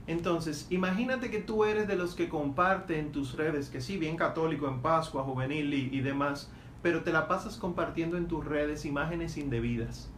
Entonces, 0.07 0.69
imagínate 0.71 1.33
que 1.33 1.41
tú 1.41 1.65
eres 1.65 1.89
de 1.89 1.97
los 1.97 2.15
que 2.15 2.29
comparten 2.29 3.07
en 3.07 3.13
tus 3.13 3.35
redes, 3.35 3.71
que 3.71 3.81
sí, 3.81 3.99
bien 3.99 4.17
católico 4.17 4.69
en 4.69 4.83
Pascua, 4.83 5.25
juvenil 5.25 5.75
y 5.75 6.01
demás, 6.01 6.49
pero 6.83 7.03
te 7.03 7.13
la 7.13 7.27
pasas 7.27 7.57
compartiendo 7.57 8.17
en 8.17 8.29
tus 8.29 8.45
redes 8.45 8.85
imágenes 8.85 9.37
indebidas, 9.37 10.09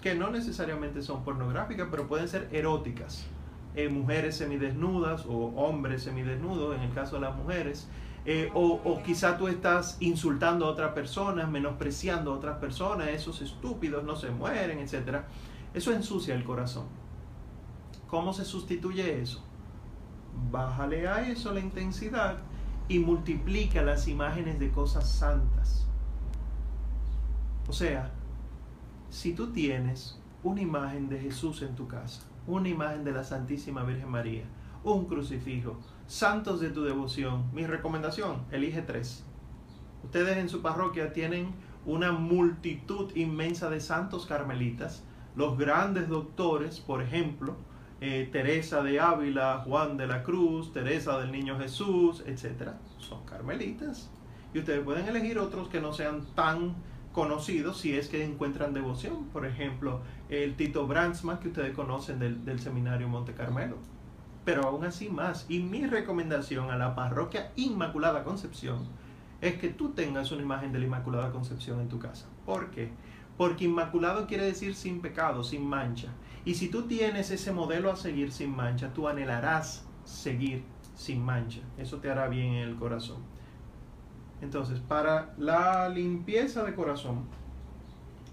que 0.00 0.14
no 0.14 0.30
necesariamente 0.30 1.02
son 1.02 1.24
pornográficas, 1.24 1.88
pero 1.90 2.06
pueden 2.06 2.28
ser 2.28 2.48
eróticas 2.52 3.26
eh, 3.76 3.88
mujeres 3.88 4.36
semidesnudas 4.36 5.26
o 5.26 5.52
hombres 5.54 6.02
semidesnudos, 6.02 6.76
en 6.76 6.82
el 6.82 6.92
caso 6.92 7.16
de 7.16 7.20
las 7.20 7.36
mujeres, 7.36 7.86
eh, 8.24 8.50
o, 8.54 8.80
o, 8.82 9.02
quizá 9.02 9.36
tú 9.38 9.46
estás 9.46 9.98
insultando 10.00 10.66
a 10.66 10.70
otras 10.70 10.92
personas, 10.94 11.48
menospreciando 11.48 12.32
a 12.32 12.36
otras 12.36 12.58
personas, 12.58 13.08
esos 13.08 13.40
estúpidos 13.42 14.02
no 14.02 14.16
se 14.16 14.30
mueren, 14.30 14.78
etc. 14.78 15.20
Eso 15.74 15.92
ensucia 15.92 16.34
el 16.34 16.42
corazón. 16.42 16.86
¿Cómo 18.08 18.32
se 18.32 18.44
sustituye 18.44 19.20
eso? 19.20 19.44
Bájale 20.50 21.06
a 21.06 21.28
eso 21.28 21.52
la 21.52 21.60
intensidad 21.60 22.38
y 22.88 22.98
multiplica 22.98 23.82
las 23.82 24.08
imágenes 24.08 24.58
de 24.58 24.70
cosas 24.70 25.08
santas. 25.08 25.86
O 27.68 27.72
sea, 27.72 28.10
si 29.10 29.34
tú 29.34 29.52
tienes 29.52 30.18
una 30.42 30.60
imagen 30.60 31.08
de 31.08 31.18
Jesús 31.18 31.62
en 31.62 31.74
tu 31.74 31.86
casa, 31.86 32.22
una 32.46 32.68
imagen 32.68 33.04
de 33.04 33.12
la 33.12 33.24
Santísima 33.24 33.82
Virgen 33.82 34.10
María, 34.10 34.44
un 34.84 35.06
crucifijo, 35.06 35.78
santos 36.06 36.60
de 36.60 36.70
tu 36.70 36.84
devoción. 36.84 37.44
Mi 37.52 37.66
recomendación, 37.66 38.42
elige 38.50 38.82
tres. 38.82 39.24
Ustedes 40.04 40.36
en 40.36 40.48
su 40.48 40.62
parroquia 40.62 41.12
tienen 41.12 41.54
una 41.84 42.12
multitud 42.12 43.14
inmensa 43.16 43.70
de 43.70 43.80
santos 43.80 44.26
carmelitas, 44.26 45.04
los 45.34 45.58
grandes 45.58 46.08
doctores, 46.08 46.80
por 46.80 47.02
ejemplo, 47.02 47.56
eh, 48.00 48.28
Teresa 48.30 48.82
de 48.82 49.00
Ávila, 49.00 49.62
Juan 49.64 49.96
de 49.96 50.06
la 50.06 50.22
Cruz, 50.22 50.72
Teresa 50.72 51.18
del 51.18 51.32
Niño 51.32 51.58
Jesús, 51.58 52.22
etc. 52.26 52.72
Son 52.98 53.24
carmelitas. 53.24 54.10
Y 54.52 54.58
ustedes 54.58 54.84
pueden 54.84 55.06
elegir 55.06 55.38
otros 55.38 55.68
que 55.68 55.80
no 55.80 55.92
sean 55.92 56.22
tan 56.34 56.74
conocidos 57.16 57.78
si 57.78 57.96
es 57.96 58.08
que 58.08 58.22
encuentran 58.22 58.74
devoción. 58.74 59.24
Por 59.32 59.46
ejemplo, 59.46 60.02
el 60.28 60.54
Tito 60.54 60.86
Brandsma 60.86 61.40
que 61.40 61.48
ustedes 61.48 61.74
conocen 61.74 62.18
del, 62.18 62.44
del 62.44 62.60
Seminario 62.60 63.08
Monte 63.08 63.32
Carmelo. 63.32 63.78
Pero 64.44 64.64
aún 64.64 64.84
así 64.84 65.08
más. 65.08 65.46
Y 65.48 65.60
mi 65.60 65.86
recomendación 65.86 66.70
a 66.70 66.76
la 66.76 66.94
parroquia 66.94 67.52
Inmaculada 67.56 68.22
Concepción 68.22 68.86
es 69.40 69.54
que 69.54 69.70
tú 69.70 69.92
tengas 69.92 70.30
una 70.30 70.42
imagen 70.42 70.72
de 70.72 70.78
la 70.78 70.84
Inmaculada 70.84 71.32
Concepción 71.32 71.80
en 71.80 71.88
tu 71.88 71.98
casa. 71.98 72.26
¿Por 72.44 72.70
qué? 72.70 72.90
Porque 73.38 73.64
inmaculado 73.64 74.26
quiere 74.26 74.44
decir 74.44 74.74
sin 74.74 75.00
pecado, 75.00 75.42
sin 75.42 75.66
mancha. 75.66 76.08
Y 76.44 76.52
si 76.54 76.68
tú 76.68 76.82
tienes 76.82 77.30
ese 77.30 77.50
modelo 77.50 77.90
a 77.90 77.96
seguir 77.96 78.30
sin 78.30 78.54
mancha, 78.54 78.92
tú 78.92 79.08
anhelarás 79.08 79.86
seguir 80.04 80.64
sin 80.94 81.24
mancha. 81.24 81.60
Eso 81.78 81.96
te 81.96 82.10
hará 82.10 82.28
bien 82.28 82.56
en 82.56 82.68
el 82.68 82.76
corazón. 82.76 83.22
Entonces, 84.42 84.80
para 84.80 85.34
la 85.38 85.88
limpieza 85.88 86.62
de 86.64 86.74
corazón, 86.74 87.24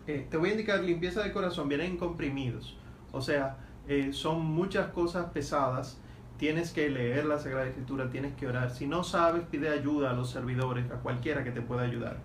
eh, 0.07 0.27
te 0.29 0.37
voy 0.37 0.49
a 0.49 0.51
indicar 0.53 0.81
limpieza 0.81 1.23
de 1.23 1.31
corazón, 1.31 1.69
vienen 1.69 1.97
comprimidos. 1.97 2.77
O 3.11 3.21
sea, 3.21 3.57
eh, 3.87 4.11
son 4.11 4.45
muchas 4.45 4.87
cosas 4.91 5.27
pesadas 5.31 5.99
tienes 6.43 6.71
que 6.71 6.89
leer 6.89 7.25
la 7.25 7.39
Sagrada 7.39 7.67
Escritura, 7.67 8.09
tienes 8.09 8.33
que 8.33 8.47
orar. 8.47 8.69
Si 8.71 8.85
no 8.85 9.05
sabes, 9.05 9.43
pide 9.49 9.69
ayuda 9.69 10.11
a 10.11 10.13
los 10.13 10.29
servidores, 10.29 10.91
a 10.91 10.95
cualquiera 10.95 11.43
que 11.43 11.51
te 11.51 11.61
pueda 11.61 11.83
ayudar. 11.83 12.17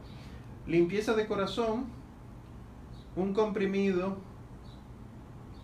Limpieza 0.66 1.14
de 1.14 1.26
corazón, 1.28 1.86
un 3.14 3.32
comprimido 3.32 4.16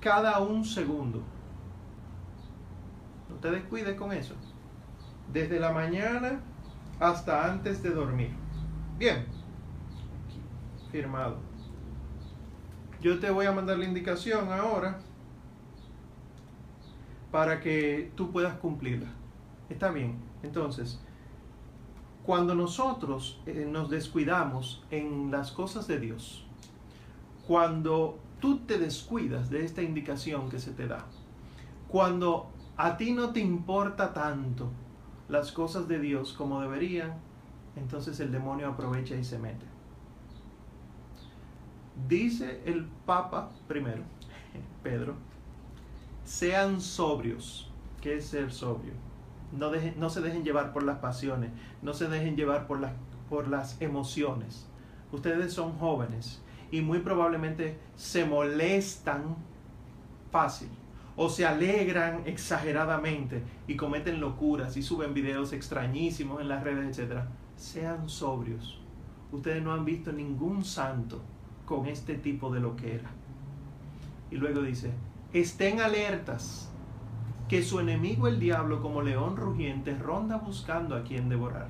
cada 0.01 0.39
un 0.41 0.65
segundo. 0.65 1.23
No 3.29 3.37
te 3.37 3.51
descuides 3.51 3.97
con 3.97 4.13
eso. 4.13 4.35
Desde 5.33 5.59
la 5.59 5.73
mañana 5.73 6.41
hasta 7.01 7.51
antes 7.51 7.83
de 7.83 7.91
dormir. 7.91 8.31
Bien. 8.99 9.27
Firmado. 10.91 11.39
Yo 13.01 13.19
te 13.19 13.31
voy 13.31 13.47
a 13.47 13.53
mandar 13.53 13.79
la 13.79 13.85
indicación 13.85 14.51
ahora 14.53 15.01
para 17.31 17.61
que 17.61 18.13
tú 18.15 18.31
puedas 18.31 18.55
cumplirla. 18.59 19.09
Está 19.69 19.91
bien. 19.91 20.17
Entonces, 20.43 21.01
cuando 22.25 22.55
nosotros 22.55 23.41
eh, 23.45 23.67
nos 23.69 23.91
descuidamos 23.91 24.85
en 24.91 25.31
las 25.31 25.53
cosas 25.53 25.87
de 25.87 25.99
Dios, 25.99 26.47
cuando 27.47 28.19
tú 28.41 28.61
te 28.61 28.79
descuidas 28.79 29.51
de 29.51 29.65
esta 29.65 29.83
indicación 29.83 30.49
que 30.49 30.59
se 30.59 30.73
te 30.73 30.87
da, 30.87 31.05
cuando 31.89 32.51
a 32.77 32.97
ti 32.97 33.13
no 33.13 33.31
te 33.31 33.41
importa 33.41 34.15
tanto 34.15 34.71
las 35.29 35.53
cosas 35.53 35.89
de 35.89 35.99
Dios 35.99 36.33
como 36.33 36.61
deberían, 36.61 37.15
entonces 37.77 38.21
el 38.21 38.31
demonio 38.31 38.69
aprovecha 38.69 39.15
y 39.17 39.25
se 39.25 39.39
mete. 39.39 39.67
Dice 42.09 42.63
el 42.67 42.87
Papa 43.07 43.51
primero, 43.67 44.03
Pedro, 44.83 45.15
sean 46.25 46.81
sobrios. 46.81 47.71
¿Qué 48.01 48.17
es 48.17 48.27
ser 48.27 48.53
sobrio? 48.53 48.93
No, 49.53 49.71
no 49.97 50.11
se 50.11 50.21
dejen 50.21 50.45
llevar 50.45 50.73
por 50.73 50.83
las 50.83 50.99
pasiones, 50.99 51.51
no 51.81 51.95
se 51.95 52.09
dejen 52.09 52.37
llevar 52.37 52.67
por 52.67 52.81
las, 52.81 52.93
por 53.31 53.49
las 53.49 53.81
emociones. 53.81 54.67
Ustedes 55.11 55.53
son 55.53 55.79
jóvenes 55.79 56.43
y 56.71 56.83
muy 56.83 56.99
probablemente 56.99 57.79
se 57.95 58.27
molestan 58.27 59.37
fácil 60.31 60.69
o 61.17 61.29
se 61.29 61.47
alegran 61.47 62.23
exageradamente 62.27 63.43
y 63.67 63.77
cometen 63.77 64.21
locuras 64.21 64.77
y 64.77 64.83
suben 64.83 65.15
videos 65.15 65.53
extrañísimos 65.53 66.41
en 66.41 66.49
las 66.49 66.65
redes, 66.65 66.99
etc. 66.99 67.23
Sean 67.57 68.09
sobrios. 68.09 68.81
Ustedes 69.31 69.63
no 69.63 69.73
han 69.73 69.85
visto 69.85 70.13
ningún 70.13 70.65
santo 70.65 71.23
con 71.65 71.87
este 71.87 72.15
tipo 72.17 72.53
de 72.53 72.61
loquera. 72.61 73.11
Y 74.31 74.37
luego 74.37 74.63
dice, 74.63 74.93
estén 75.33 75.81
alertas, 75.81 76.71
que 77.49 77.63
su 77.63 77.79
enemigo 77.79 78.27
el 78.27 78.41
diablo 78.41 78.81
como 78.81 79.03
león 79.03 79.37
rugiente 79.37 79.95
ronda 79.95 80.39
buscando 80.39 80.97
a 80.97 81.05
quien 81.05 81.29
devorar. 81.29 81.69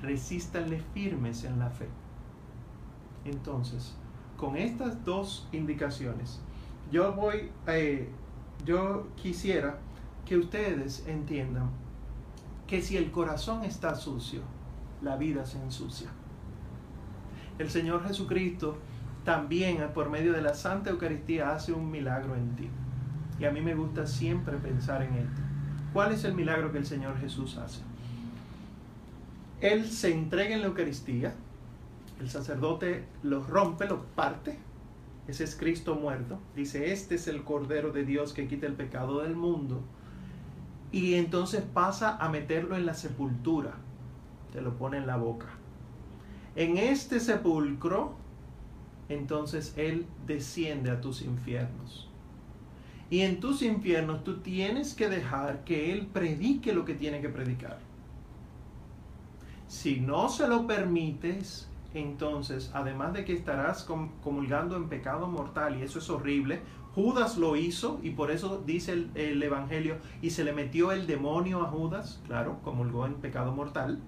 Resístanle 0.00 0.80
firmes 0.94 1.44
en 1.44 1.58
la 1.58 1.70
fe. 1.70 1.88
Entonces, 3.24 3.94
con 4.36 4.56
estas 4.56 5.04
dos 5.04 5.48
indicaciones, 5.52 6.40
yo 6.92 7.14
voy, 7.14 7.50
eh, 7.66 8.08
yo 8.64 9.08
quisiera 9.16 9.78
que 10.26 10.36
ustedes 10.36 11.04
entiendan 11.08 11.70
que 12.66 12.82
si 12.82 12.96
el 12.96 13.10
corazón 13.10 13.64
está 13.64 13.94
sucio, 13.94 14.42
la 15.00 15.16
vida 15.16 15.46
se 15.46 15.60
ensucia. 15.60 16.10
El 17.58 17.70
Señor 17.70 18.06
Jesucristo 18.06 18.76
también 19.24 19.78
por 19.94 20.10
medio 20.10 20.32
de 20.32 20.42
la 20.42 20.54
Santa 20.54 20.90
Eucaristía 20.90 21.52
hace 21.52 21.72
un 21.72 21.90
milagro 21.90 22.36
en 22.36 22.56
ti. 22.56 22.68
Y 23.38 23.44
a 23.46 23.50
mí 23.50 23.60
me 23.60 23.74
gusta 23.74 24.06
siempre 24.06 24.56
pensar 24.58 25.02
en 25.02 25.14
esto. 25.14 25.40
¿Cuál 25.92 26.12
es 26.12 26.24
el 26.24 26.34
milagro 26.34 26.72
que 26.72 26.78
el 26.78 26.86
Señor 26.86 27.18
Jesús 27.18 27.56
hace? 27.56 27.82
Él 29.60 29.88
se 29.90 30.12
entrega 30.12 30.54
en 30.54 30.60
la 30.60 30.66
Eucaristía, 30.66 31.34
el 32.20 32.28
sacerdote 32.28 33.06
lo 33.22 33.44
rompe, 33.44 33.86
lo 33.86 34.02
parte, 34.04 34.58
ese 35.28 35.44
es 35.44 35.54
Cristo 35.54 35.94
muerto, 35.94 36.38
dice, 36.56 36.92
este 36.92 37.14
es 37.14 37.28
el 37.28 37.44
Cordero 37.44 37.92
de 37.92 38.04
Dios 38.04 38.32
que 38.32 38.48
quita 38.48 38.66
el 38.66 38.74
pecado 38.74 39.20
del 39.20 39.36
mundo, 39.36 39.82
y 40.90 41.14
entonces 41.14 41.62
pasa 41.62 42.16
a 42.18 42.28
meterlo 42.28 42.76
en 42.76 42.86
la 42.86 42.94
sepultura, 42.94 43.74
te 44.52 44.60
lo 44.60 44.76
pone 44.76 44.98
en 44.98 45.06
la 45.06 45.16
boca. 45.16 45.46
En 46.54 46.76
este 46.76 47.18
sepulcro, 47.18 48.14
entonces 49.08 49.72
Él 49.76 50.06
desciende 50.26 50.90
a 50.90 51.00
tus 51.00 51.22
infiernos. 51.22 52.10
Y 53.08 53.20
en 53.20 53.40
tus 53.40 53.62
infiernos 53.62 54.24
tú 54.24 54.40
tienes 54.40 54.94
que 54.94 55.08
dejar 55.08 55.64
que 55.64 55.92
Él 55.92 56.06
predique 56.06 56.72
lo 56.72 56.84
que 56.84 56.94
tiene 56.94 57.20
que 57.20 57.28
predicar. 57.28 57.78
Si 59.66 60.00
no 60.00 60.28
se 60.28 60.48
lo 60.48 60.66
permites, 60.66 61.68
entonces, 61.94 62.70
además 62.74 63.12
de 63.12 63.24
que 63.24 63.32
estarás 63.32 63.84
comulgando 63.84 64.76
en 64.76 64.88
pecado 64.88 65.26
mortal, 65.26 65.78
y 65.78 65.82
eso 65.82 65.98
es 65.98 66.08
horrible, 66.10 66.62
Judas 66.94 67.38
lo 67.38 67.56
hizo 67.56 68.00
y 68.02 68.10
por 68.10 68.30
eso 68.30 68.62
dice 68.64 68.92
el, 68.92 69.10
el, 69.14 69.42
Evangelio, 69.42 69.96
y 70.20 70.30
se 70.30 70.44
le 70.44 70.52
metió 70.52 70.92
el 70.92 71.06
demonio 71.06 71.62
a 71.62 71.66
Judas, 71.66 72.20
claro, 72.26 72.58
comulgó 72.62 73.06
en 73.06 73.14
pecado 73.14 73.52
mortal. 73.52 73.98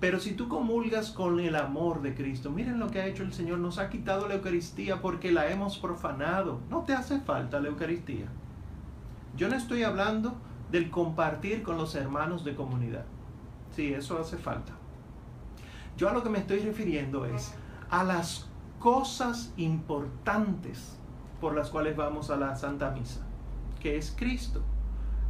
Pero 0.00 0.20
si 0.20 0.32
tú 0.32 0.48
comulgas 0.48 1.10
con 1.12 1.40
el 1.40 1.56
amor 1.56 2.02
de 2.02 2.14
Cristo, 2.14 2.50
miren 2.50 2.78
lo 2.78 2.90
que 2.90 3.00
ha 3.00 3.06
hecho 3.06 3.22
el 3.22 3.32
Señor, 3.32 3.58
nos 3.58 3.78
ha 3.78 3.88
quitado 3.88 4.28
la 4.28 4.34
Eucaristía 4.34 5.00
porque 5.00 5.32
la 5.32 5.50
hemos 5.50 5.78
profanado. 5.78 6.60
No 6.68 6.82
te 6.82 6.92
hace 6.92 7.20
falta 7.20 7.60
la 7.60 7.68
Eucaristía. 7.68 8.26
Yo 9.36 9.48
no 9.48 9.56
estoy 9.56 9.82
hablando 9.82 10.34
del 10.70 10.90
compartir 10.90 11.62
con 11.62 11.78
los 11.78 11.94
hermanos 11.94 12.44
de 12.44 12.54
comunidad. 12.54 13.06
Sí, 13.74 13.94
eso 13.94 14.18
hace 14.18 14.36
falta. 14.36 14.72
Yo 15.96 16.08
a 16.08 16.12
lo 16.12 16.22
que 16.22 16.30
me 16.30 16.38
estoy 16.38 16.58
refiriendo 16.58 17.24
es 17.24 17.54
a 17.90 18.02
las 18.02 18.48
cosas 18.80 19.52
importantes 19.56 20.98
por 21.40 21.54
las 21.54 21.70
cuales 21.70 21.96
vamos 21.96 22.30
a 22.30 22.36
la 22.36 22.56
Santa 22.56 22.90
Misa, 22.90 23.20
que 23.80 23.96
es 23.96 24.14
Cristo. 24.16 24.62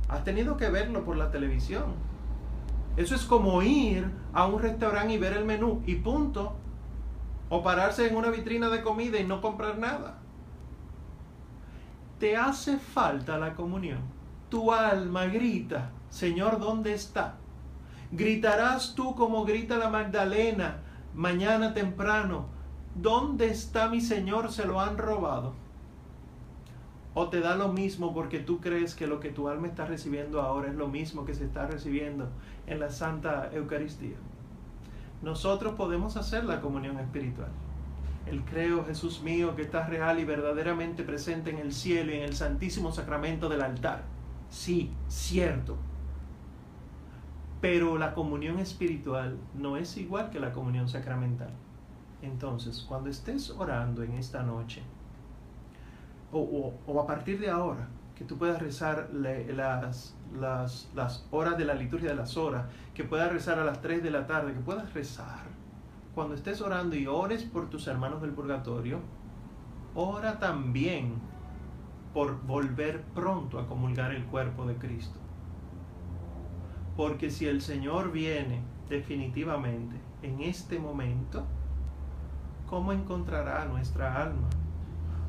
Has 0.08 0.24
tenido 0.24 0.56
que 0.56 0.70
verlo 0.70 1.04
por 1.04 1.16
la 1.16 1.30
televisión. 1.30 1.84
Eso 2.96 3.14
es 3.14 3.24
como 3.24 3.62
ir 3.62 4.10
a 4.32 4.46
un 4.46 4.60
restaurante 4.60 5.14
y 5.14 5.18
ver 5.18 5.34
el 5.34 5.44
menú 5.44 5.82
y 5.86 5.96
punto. 5.96 6.54
O 7.50 7.62
pararse 7.62 8.08
en 8.08 8.16
una 8.16 8.30
vitrina 8.30 8.70
de 8.70 8.82
comida 8.82 9.18
y 9.18 9.24
no 9.24 9.40
comprar 9.40 9.78
nada. 9.78 10.18
Te 12.18 12.36
hace 12.36 12.78
falta 12.78 13.38
la 13.38 13.54
comunión. 13.54 14.00
Tu 14.48 14.72
alma 14.72 15.26
grita, 15.26 15.90
Señor, 16.08 16.58
¿dónde 16.58 16.94
está? 16.94 17.36
Gritarás 18.12 18.94
tú 18.94 19.14
como 19.14 19.44
grita 19.44 19.76
la 19.76 19.90
Magdalena 19.90 20.78
mañana 21.14 21.74
temprano, 21.74 22.46
¿dónde 22.94 23.48
está 23.48 23.88
mi 23.88 24.00
Señor? 24.00 24.52
Se 24.52 24.66
lo 24.66 24.80
han 24.80 24.98
robado. 24.98 25.54
O 27.14 27.28
te 27.28 27.40
da 27.40 27.54
lo 27.54 27.68
mismo 27.68 28.12
porque 28.12 28.40
tú 28.40 28.60
crees 28.60 28.94
que 28.94 29.06
lo 29.06 29.20
que 29.20 29.30
tu 29.30 29.48
alma 29.48 29.68
está 29.68 29.86
recibiendo 29.86 30.42
ahora 30.42 30.68
es 30.68 30.74
lo 30.74 30.88
mismo 30.88 31.24
que 31.24 31.34
se 31.34 31.44
está 31.44 31.66
recibiendo 31.66 32.28
en 32.66 32.80
la 32.80 32.90
Santa 32.90 33.50
Eucaristía. 33.52 34.16
Nosotros 35.22 35.74
podemos 35.74 36.16
hacer 36.16 36.44
la 36.44 36.60
comunión 36.60 36.98
espiritual. 36.98 37.50
El 38.26 38.42
creo, 38.44 38.84
Jesús 38.84 39.22
mío, 39.22 39.54
que 39.54 39.62
estás 39.62 39.88
real 39.88 40.18
y 40.18 40.24
verdaderamente 40.24 41.04
presente 41.04 41.50
en 41.50 41.58
el 41.58 41.72
cielo 41.72 42.10
y 42.12 42.16
en 42.16 42.22
el 42.22 42.34
santísimo 42.34 42.90
sacramento 42.90 43.48
del 43.48 43.62
altar. 43.62 44.02
Sí, 44.50 44.90
cierto, 45.08 45.76
pero 47.60 47.98
la 47.98 48.14
comunión 48.14 48.58
espiritual 48.58 49.38
no 49.54 49.76
es 49.76 49.96
igual 49.96 50.30
que 50.30 50.40
la 50.40 50.52
comunión 50.52 50.88
sacramental. 50.88 51.50
Entonces, 52.22 52.84
cuando 52.88 53.10
estés 53.10 53.50
orando 53.50 54.02
en 54.02 54.14
esta 54.14 54.42
noche, 54.42 54.82
o, 56.32 57.00
a 57.00 57.06
partir 57.06 57.38
de 57.38 57.50
ahora, 57.50 57.88
que 58.16 58.24
tú 58.24 58.38
puedas 58.38 58.60
rezar 58.60 59.10
las, 59.12 60.14
las, 60.38 60.88
las 60.94 61.26
horas 61.30 61.58
de 61.58 61.64
la 61.64 61.74
liturgia 61.74 62.10
de 62.10 62.16
las 62.16 62.36
horas, 62.36 62.66
que 62.94 63.04
puedas 63.04 63.32
rezar 63.32 63.58
a 63.58 63.64
las 63.64 63.80
3 63.80 64.02
de 64.02 64.10
la 64.10 64.26
tarde, 64.26 64.52
que 64.52 64.60
puedas 64.60 64.92
rezar. 64.94 65.44
Cuando 66.14 66.34
estés 66.34 66.60
orando 66.60 66.96
y 66.96 67.06
ores 67.06 67.42
por 67.42 67.70
tus 67.70 67.86
hermanos 67.86 68.22
del 68.22 68.30
purgatorio, 68.30 69.00
ora 69.94 70.38
también 70.38 71.14
por 72.12 72.40
volver 72.46 73.02
pronto 73.14 73.58
a 73.58 73.66
comulgar 73.66 74.12
el 74.12 74.24
cuerpo 74.26 74.64
de 74.64 74.76
Cristo. 74.76 75.18
Porque 76.96 77.30
si 77.30 77.46
el 77.46 77.60
Señor 77.60 78.12
viene 78.12 78.62
definitivamente 78.88 79.96
en 80.22 80.40
este 80.40 80.78
momento, 80.78 81.44
¿cómo 82.68 82.92
encontrará 82.92 83.64
nuestra 83.64 84.22
alma? 84.22 84.48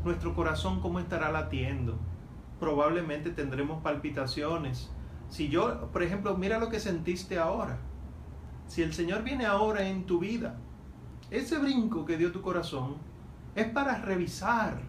Nuestro 0.04 0.36
corazón, 0.36 0.80
¿cómo 0.82 1.00
estará 1.00 1.32
latiendo? 1.32 1.98
Probablemente 2.60 3.32
tendremos 3.32 3.82
palpitaciones. 3.82 4.92
Si 5.30 5.50
yo, 5.50 5.90
por 5.92 6.04
ejemplo, 6.04 6.38
mira 6.38 6.60
lo 6.60 6.70
que 6.70 6.80
sentiste 6.80 7.40
ahora. 7.40 7.78
Si 8.68 8.84
el 8.84 8.94
Señor 8.94 9.24
viene 9.24 9.46
ahora 9.46 9.88
en 9.88 10.06
tu 10.06 10.20
vida, 10.20 10.58
ese 11.32 11.58
brinco 11.58 12.06
que 12.06 12.18
dio 12.18 12.32
tu 12.32 12.42
corazón 12.42 12.98
es 13.56 13.68
para 13.68 13.98
revisar. 14.00 14.80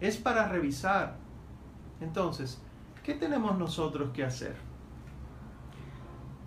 Es 0.00 0.16
para 0.16 0.48
revisar 0.48 1.16
Entonces, 2.00 2.60
¿qué 3.02 3.14
tenemos 3.14 3.58
nosotros 3.58 4.10
que 4.12 4.24
hacer? 4.24 4.65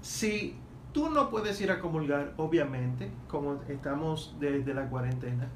Si 0.02 0.56
tú 0.94 1.10
no 1.10 1.30
puedes 1.30 1.60
ir 1.62 1.72
a 1.72 1.80
comulgar, 1.80 2.34
obviamente, 2.38 3.12
como 3.28 3.62
estamos 3.68 4.36
desde 4.40 4.74
la 4.74 4.90
cuarentena, 4.90 5.50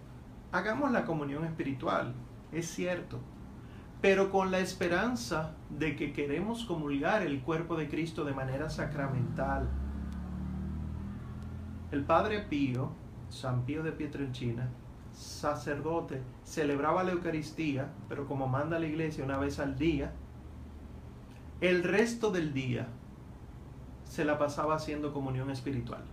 hagamos 0.52 0.92
la 0.92 1.06
comunión 1.06 1.46
espiritual, 1.46 2.14
es 2.52 2.68
cierto, 2.68 3.20
pero 4.02 4.32
con 4.32 4.52
la 4.52 4.60
esperanza 4.60 5.56
de 5.70 5.96
que 5.96 6.12
queremos 6.12 6.66
comulgar 6.66 7.22
el 7.22 7.42
cuerpo 7.42 7.78
de 7.78 7.88
Cristo 7.88 8.26
de 8.26 8.34
manera 8.34 8.70
sacramental. 8.70 9.70
El 11.92 12.04
Padre 12.04 12.42
Pío, 12.42 12.92
San 13.30 13.64
Pío 13.66 13.82
de 13.82 13.94
Pietrelcina, 13.94 14.68
sacerdote, 15.14 16.22
celebraba 16.44 17.04
la 17.04 17.14
Eucaristía, 17.14 17.94
pero 18.10 18.28
como 18.28 18.48
manda 18.48 18.78
la 18.78 18.88
iglesia 18.88 19.24
una 19.24 19.38
vez 19.38 19.60
al 19.60 19.78
día, 19.78 20.12
el 21.62 21.84
resto 21.84 22.30
del 22.30 22.54
día 22.54 22.88
se 24.14 24.26
la 24.26 24.38
pasaba 24.38 24.76
haciendo 24.76 25.12
comunión 25.12 25.50
espiritual. 25.50 26.04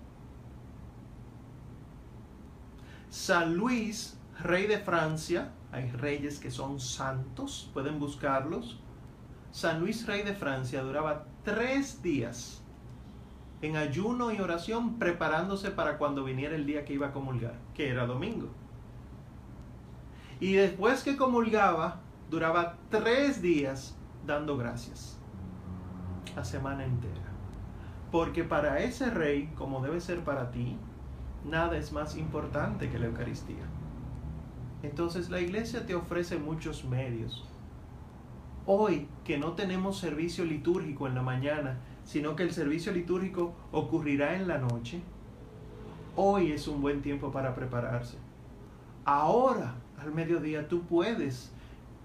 San 3.10 3.56
Luis, 3.56 4.18
rey 4.42 4.66
de 4.66 4.78
Francia, 4.78 5.50
hay 5.70 5.90
reyes 5.90 6.38
que 6.38 6.50
son 6.50 6.80
santos, 6.80 7.68
pueden 7.74 7.98
buscarlos. 7.98 8.80
San 9.50 9.80
Luis, 9.80 10.06
rey 10.06 10.22
de 10.22 10.32
Francia, 10.32 10.80
duraba 10.80 11.26
tres 11.44 12.00
días 12.00 12.62
en 13.60 13.76
ayuno 13.76 14.32
y 14.32 14.40
oración 14.40 14.98
preparándose 14.98 15.70
para 15.70 15.98
cuando 15.98 16.24
viniera 16.24 16.56
el 16.56 16.64
día 16.64 16.86
que 16.86 16.94
iba 16.94 17.08
a 17.08 17.12
comulgar, 17.12 17.58
que 17.74 17.90
era 17.90 18.06
domingo. 18.06 18.48
Y 20.40 20.54
después 20.54 21.02
que 21.02 21.18
comulgaba, 21.18 22.00
duraba 22.30 22.78
tres 22.88 23.42
días 23.42 23.94
dando 24.26 24.56
gracias. 24.56 25.18
La 26.34 26.46
semana 26.46 26.86
entera. 26.86 27.29
Porque 28.10 28.44
para 28.44 28.80
ese 28.80 29.10
rey, 29.10 29.52
como 29.56 29.80
debe 29.80 30.00
ser 30.00 30.20
para 30.20 30.50
ti, 30.50 30.76
nada 31.44 31.76
es 31.76 31.92
más 31.92 32.16
importante 32.16 32.90
que 32.90 32.98
la 32.98 33.06
Eucaristía. 33.06 33.64
Entonces 34.82 35.30
la 35.30 35.40
iglesia 35.40 35.86
te 35.86 35.94
ofrece 35.94 36.38
muchos 36.38 36.84
medios. 36.84 37.46
Hoy 38.66 39.08
que 39.24 39.38
no 39.38 39.52
tenemos 39.52 39.98
servicio 39.98 40.44
litúrgico 40.44 41.06
en 41.06 41.14
la 41.14 41.22
mañana, 41.22 41.78
sino 42.04 42.34
que 42.36 42.42
el 42.42 42.52
servicio 42.52 42.92
litúrgico 42.92 43.54
ocurrirá 43.72 44.36
en 44.36 44.48
la 44.48 44.58
noche, 44.58 45.00
hoy 46.16 46.52
es 46.52 46.66
un 46.66 46.80
buen 46.80 47.02
tiempo 47.02 47.30
para 47.30 47.54
prepararse. 47.54 48.16
Ahora 49.04 49.74
al 50.00 50.12
mediodía 50.12 50.66
tú 50.68 50.82
puedes 50.82 51.52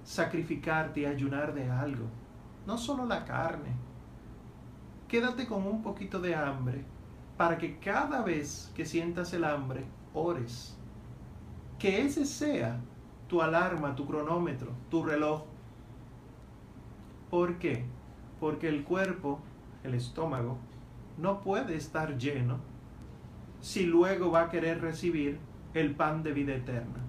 sacrificarte 0.03 1.01
y 1.01 1.05
ayunar 1.05 1.53
de 1.53 1.69
algo, 1.69 2.05
no 2.67 2.77
solo 2.77 3.05
la 3.05 3.25
carne. 3.25 3.84
Quédate 5.07 5.45
con 5.45 5.67
un 5.67 5.83
poquito 5.83 6.19
de 6.19 6.35
hambre 6.35 6.83
para 7.37 7.57
que 7.57 7.77
cada 7.79 8.23
vez 8.23 8.71
que 8.75 8.85
sientas 8.85 9.33
el 9.33 9.43
hambre, 9.43 9.83
ores. 10.13 10.77
Que 11.77 12.05
ese 12.05 12.25
sea 12.25 12.79
tu 13.27 13.41
alarma, 13.41 13.95
tu 13.95 14.05
cronómetro, 14.05 14.71
tu 14.89 15.03
reloj. 15.03 15.43
¿Por 17.29 17.57
qué? 17.57 17.85
Porque 18.39 18.67
el 18.69 18.83
cuerpo, 18.83 19.39
el 19.83 19.93
estómago, 19.93 20.57
no 21.17 21.41
puede 21.41 21.75
estar 21.75 22.17
lleno 22.17 22.59
si 23.59 23.85
luego 23.85 24.31
va 24.31 24.43
a 24.43 24.49
querer 24.49 24.81
recibir 24.81 25.39
el 25.73 25.95
pan 25.95 26.23
de 26.23 26.33
vida 26.33 26.53
eterna. 26.53 27.03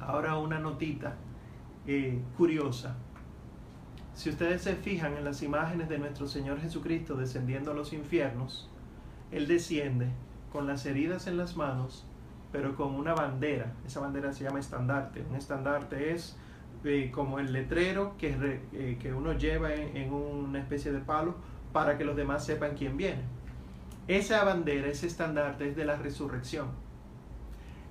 Ahora 0.00 0.36
una 0.36 0.58
notita 0.58 1.14
eh, 1.86 2.20
curiosa. 2.36 2.96
Si 4.14 4.28
ustedes 4.28 4.62
se 4.62 4.76
fijan 4.76 5.16
en 5.16 5.24
las 5.24 5.42
imágenes 5.42 5.88
de 5.88 5.98
nuestro 5.98 6.28
Señor 6.28 6.60
Jesucristo 6.60 7.16
descendiendo 7.16 7.70
a 7.70 7.74
los 7.74 7.92
infiernos, 7.92 8.68
Él 9.30 9.48
desciende 9.48 10.08
con 10.52 10.66
las 10.66 10.84
heridas 10.84 11.26
en 11.26 11.38
las 11.38 11.56
manos, 11.56 12.04
pero 12.52 12.76
con 12.76 12.94
una 12.94 13.14
bandera. 13.14 13.72
Esa 13.86 14.00
bandera 14.00 14.32
se 14.32 14.44
llama 14.44 14.60
estandarte. 14.60 15.24
Un 15.28 15.36
estandarte 15.36 16.12
es 16.12 16.36
eh, 16.84 17.10
como 17.12 17.38
el 17.38 17.52
letrero 17.52 18.16
que, 18.18 18.60
eh, 18.72 18.98
que 19.00 19.14
uno 19.14 19.32
lleva 19.32 19.72
en 19.74 20.12
una 20.12 20.58
especie 20.58 20.92
de 20.92 21.00
palo 21.00 21.36
para 21.72 21.96
que 21.96 22.04
los 22.04 22.14
demás 22.14 22.44
sepan 22.44 22.76
quién 22.76 22.98
viene. 22.98 23.22
Esa 24.08 24.44
bandera, 24.44 24.88
ese 24.88 25.06
estandarte 25.06 25.70
es 25.70 25.76
de 25.76 25.86
la 25.86 25.96
resurrección. 25.96 26.66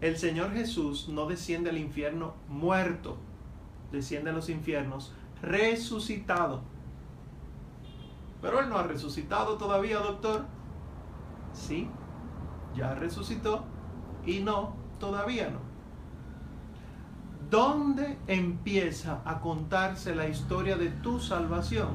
El 0.02 0.18
Señor 0.18 0.54
Jesús 0.54 1.10
no 1.10 1.26
desciende 1.26 1.72
al 1.72 1.78
infierno 1.78 2.36
muerto, 2.48 3.18
desciende 3.92 4.30
a 4.30 4.34
los 4.34 4.50
infiernos 4.50 5.14
resucitado. 5.42 6.62
Pero 8.42 8.60
Él 8.60 8.70
no 8.70 8.78
ha 8.78 8.84
resucitado 8.84 9.58
todavía, 9.58 10.00
doctor. 10.00 10.46
Sí, 11.54 11.88
ya 12.76 12.96
resucitó 12.96 13.64
y 14.26 14.40
no, 14.40 14.74
todavía 15.00 15.50
no. 15.50 15.60
¿Dónde 17.50 18.18
empieza 18.28 19.22
a 19.26 19.42
contarse 19.42 20.16
la 20.16 20.28
historia 20.28 20.78
de 20.78 20.90
tu 20.90 21.20
salvación? 21.20 21.90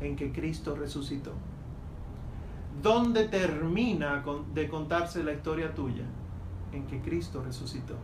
En 0.00 0.14
que 0.14 0.32
Cristo 0.32 0.76
resucitó. 0.76 1.32
¿Dónde 2.82 3.26
termina 3.26 4.22
de 4.54 4.68
contarse 4.68 5.24
la 5.24 5.32
historia 5.32 5.74
tuya? 5.74 6.04
en 6.72 6.86
que 6.86 7.00
Cristo 7.00 7.42
resucitó. 7.42 7.94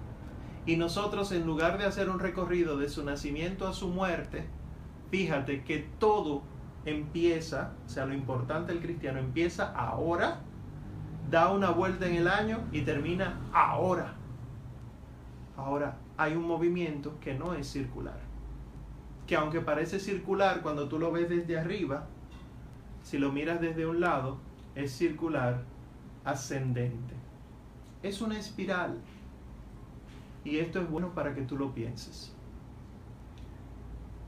Y 0.67 0.77
nosotros 0.77 1.31
en 1.33 1.47
lugar 1.47 1.79
de 1.79 1.85
hacer 1.85 2.09
un 2.09 2.19
recorrido 2.19 2.79
de 2.79 2.89
su 2.89 3.05
nacimiento 3.05 3.67
a 3.67 3.75
su 3.75 3.89
muerte, 3.89 4.47
fíjate 5.11 5.63
que 5.63 5.87
todo 5.99 6.43
empieza, 6.87 7.73
o 7.87 7.89
sea, 7.89 8.07
lo 8.07 8.15
importante 8.15 8.73
del 8.73 8.83
cristiano 8.83 9.19
empieza 9.19 9.73
ahora, 9.73 10.41
da 11.31 11.51
una 11.53 11.71
vuelta 11.71 12.07
en 12.07 12.17
el 12.17 12.29
año 12.29 12.61
y 12.73 12.83
termina 12.83 13.41
ahora. 13.53 14.15
Ahora, 15.57 15.99
hay 16.17 16.35
un 16.35 16.47
movimiento 16.47 17.19
que 17.21 17.35
no 17.35 17.55
es 17.55 17.67
circular. 17.67 18.19
Que 19.27 19.37
aunque 19.37 19.61
parece 19.61 20.01
circular 20.01 20.63
cuando 20.63 20.89
tú 20.89 20.99
lo 20.99 21.13
ves 21.13 21.29
desde 21.29 21.59
arriba, 21.59 22.07
si 23.03 23.19
lo 23.19 23.33
miras 23.33 23.61
desde 23.61 23.87
un 23.87 24.01
lado, 24.01 24.39
es 24.75 24.93
circular 24.93 25.63
ascendente 26.25 27.15
es 28.05 28.21
una 28.21 28.39
espiral. 28.39 29.01
Y 30.45 30.59
esto 30.59 30.81
es 30.81 30.91
bueno 30.91 31.15
para 31.15 31.35
que 31.35 31.43
tú 31.43 31.57
lo 31.57 31.75
pienses. 31.75 32.33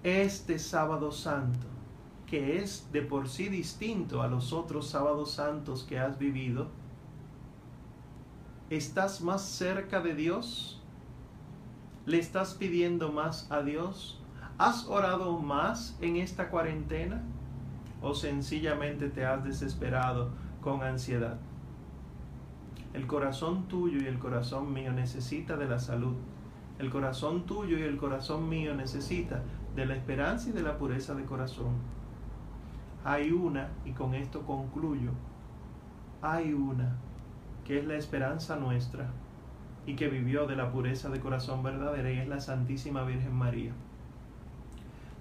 Este 0.02 0.58
sábado 0.58 1.12
santo, 1.12 1.66
que 2.26 2.58
es 2.58 2.90
de 2.92 3.02
por 3.02 3.28
sí 3.28 3.48
distinto 3.48 4.22
a 4.22 4.28
los 4.28 4.52
otros 4.52 4.88
sábados 4.88 5.32
santos 5.32 5.84
que 5.84 5.98
has 5.98 6.18
vivido, 6.18 6.68
¿estás 8.70 9.20
más 9.20 9.42
cerca 9.42 10.00
de 10.00 10.14
Dios? 10.14 10.82
¿Le 12.06 12.18
estás 12.18 12.54
pidiendo 12.54 13.12
más 13.12 13.50
a 13.50 13.62
Dios? 13.62 14.20
¿Has 14.58 14.86
orado 14.86 15.38
más 15.38 15.98
en 16.00 16.16
esta 16.16 16.48
cuarentena? 16.50 17.22
¿O 18.00 18.14
sencillamente 18.14 19.08
te 19.08 19.26
has 19.26 19.44
desesperado 19.44 20.30
con 20.62 20.82
ansiedad? 20.82 21.38
El 22.96 23.06
corazón 23.06 23.68
tuyo 23.68 24.00
y 24.00 24.06
el 24.06 24.18
corazón 24.18 24.72
mío 24.72 24.90
necesita 24.90 25.58
de 25.58 25.68
la 25.68 25.78
salud. 25.78 26.14
El 26.78 26.88
corazón 26.88 27.44
tuyo 27.44 27.78
y 27.78 27.82
el 27.82 27.98
corazón 27.98 28.48
mío 28.48 28.74
necesita 28.74 29.42
de 29.74 29.84
la 29.84 29.94
esperanza 29.94 30.48
y 30.48 30.52
de 30.52 30.62
la 30.62 30.78
pureza 30.78 31.14
de 31.14 31.26
corazón. 31.26 31.74
Hay 33.04 33.32
una, 33.32 33.68
y 33.84 33.92
con 33.92 34.14
esto 34.14 34.46
concluyo, 34.46 35.10
hay 36.22 36.54
una 36.54 36.96
que 37.66 37.78
es 37.78 37.84
la 37.84 37.96
esperanza 37.96 38.56
nuestra 38.56 39.10
y 39.84 39.94
que 39.94 40.08
vivió 40.08 40.46
de 40.46 40.56
la 40.56 40.72
pureza 40.72 41.10
de 41.10 41.20
corazón 41.20 41.62
verdadera 41.62 42.10
y 42.10 42.20
es 42.20 42.28
la 42.28 42.40
Santísima 42.40 43.04
Virgen 43.04 43.34
María. 43.34 43.72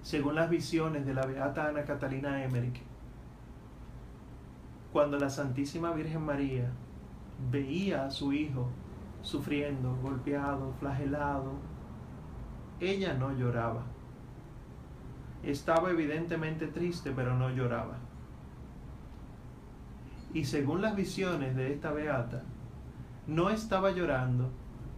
Según 0.00 0.36
las 0.36 0.48
visiones 0.48 1.04
de 1.04 1.12
la 1.12 1.26
Beata 1.26 1.68
Ana 1.68 1.84
Catalina 1.84 2.42
Emmerich, 2.42 2.80
cuando 4.94 5.18
la 5.18 5.28
Santísima 5.28 5.92
Virgen 5.92 6.24
María 6.24 6.72
veía 7.50 8.06
a 8.06 8.10
su 8.10 8.32
hijo 8.32 8.68
sufriendo, 9.22 9.96
golpeado, 10.02 10.72
flagelado, 10.78 11.52
ella 12.80 13.14
no 13.14 13.32
lloraba. 13.32 13.84
Estaba 15.42 15.90
evidentemente 15.90 16.66
triste, 16.66 17.12
pero 17.14 17.34
no 17.34 17.50
lloraba. 17.50 17.98
Y 20.32 20.44
según 20.44 20.82
las 20.82 20.94
visiones 20.96 21.56
de 21.56 21.72
esta 21.72 21.92
beata, 21.92 22.42
no 23.26 23.50
estaba 23.50 23.90
llorando 23.90 24.50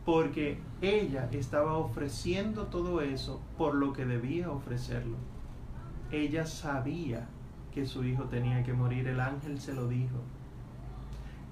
porque 0.05 0.59
ella 0.81 1.29
estaba 1.33 1.77
ofreciendo 1.77 2.67
todo 2.67 3.03
eso 3.03 3.41
por 3.57 3.75
lo 3.75 3.93
que 3.93 4.05
debía 4.05 4.51
ofrecerlo. 4.51 5.17
Ella 6.11 6.47
sabía 6.47 7.29
que 7.73 7.87
su 7.87 8.05
hijo 8.05 8.25
tenía 8.25 8.63
que 8.63 8.73
morir, 8.73 9.07
el 9.07 9.21
ángel 9.21 9.61
se 9.61 9.75
lo 9.75 9.87
dijo. 9.87 10.17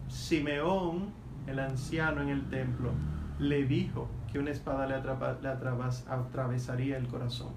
Simeón, 0.09 1.11
el 1.47 1.59
anciano 1.59 2.23
en 2.23 2.29
el 2.29 2.49
templo, 2.49 2.91
le 3.39 3.65
dijo 3.65 4.09
que 4.31 4.39
una 4.39 4.51
espada 4.51 4.87
le, 4.87 4.95
atravesaría 4.95 6.97
el 6.97 7.09
corazón. 7.09 7.53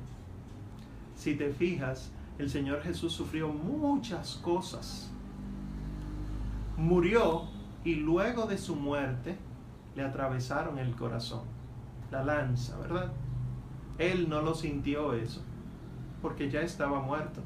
si 1.16 1.36
te 1.36 1.52
fijas, 1.52 2.12
el 2.38 2.50
Señor 2.50 2.82
Jesús 2.82 3.12
sufrió 3.12 3.50
muchas 3.50 4.36
cosas. 4.38 5.12
Murió 6.78 7.44
y 7.84 7.96
luego 7.96 8.46
de 8.46 8.58
su 8.58 8.76
muerte 8.76 9.38
le 9.96 10.04
atravesaron 10.04 10.80
el 10.80 10.96
corazón, 10.96 11.44
la 12.12 12.24
lanza, 12.24 12.78
¿verdad? 12.78 13.12
Él 13.98 14.30
no 14.30 14.42
lo 14.42 14.56
sintió 14.56 15.14
eso, 15.14 15.42
porque 16.22 16.50
ya 16.50 16.62
estaba 16.62 17.02
muerto. 17.02 17.42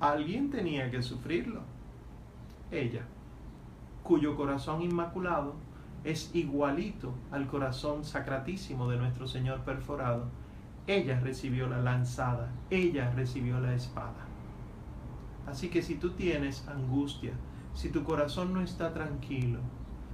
Alguien 0.00 0.50
tenía 0.50 0.90
que 0.90 1.00
sufrirlo. 1.00 1.60
Ella, 2.70 3.06
cuyo 4.02 4.36
corazón 4.36 4.82
inmaculado 4.82 5.54
es 6.04 6.34
igualito 6.34 7.14
al 7.30 7.46
corazón 7.46 8.04
sacratísimo 8.04 8.88
de 8.90 8.96
nuestro 8.96 9.26
Señor 9.26 9.60
perforado, 9.60 10.26
ella 10.86 11.20
recibió 11.20 11.68
la 11.68 11.80
lanzada, 11.80 12.50
ella 12.70 13.10
recibió 13.14 13.60
la 13.60 13.74
espada. 13.74 14.26
Así 15.46 15.68
que 15.68 15.82
si 15.82 15.94
tú 15.94 16.10
tienes 16.10 16.66
angustia, 16.68 17.32
si 17.74 17.90
tu 17.90 18.02
corazón 18.02 18.52
no 18.52 18.60
está 18.60 18.92
tranquilo, 18.92 19.60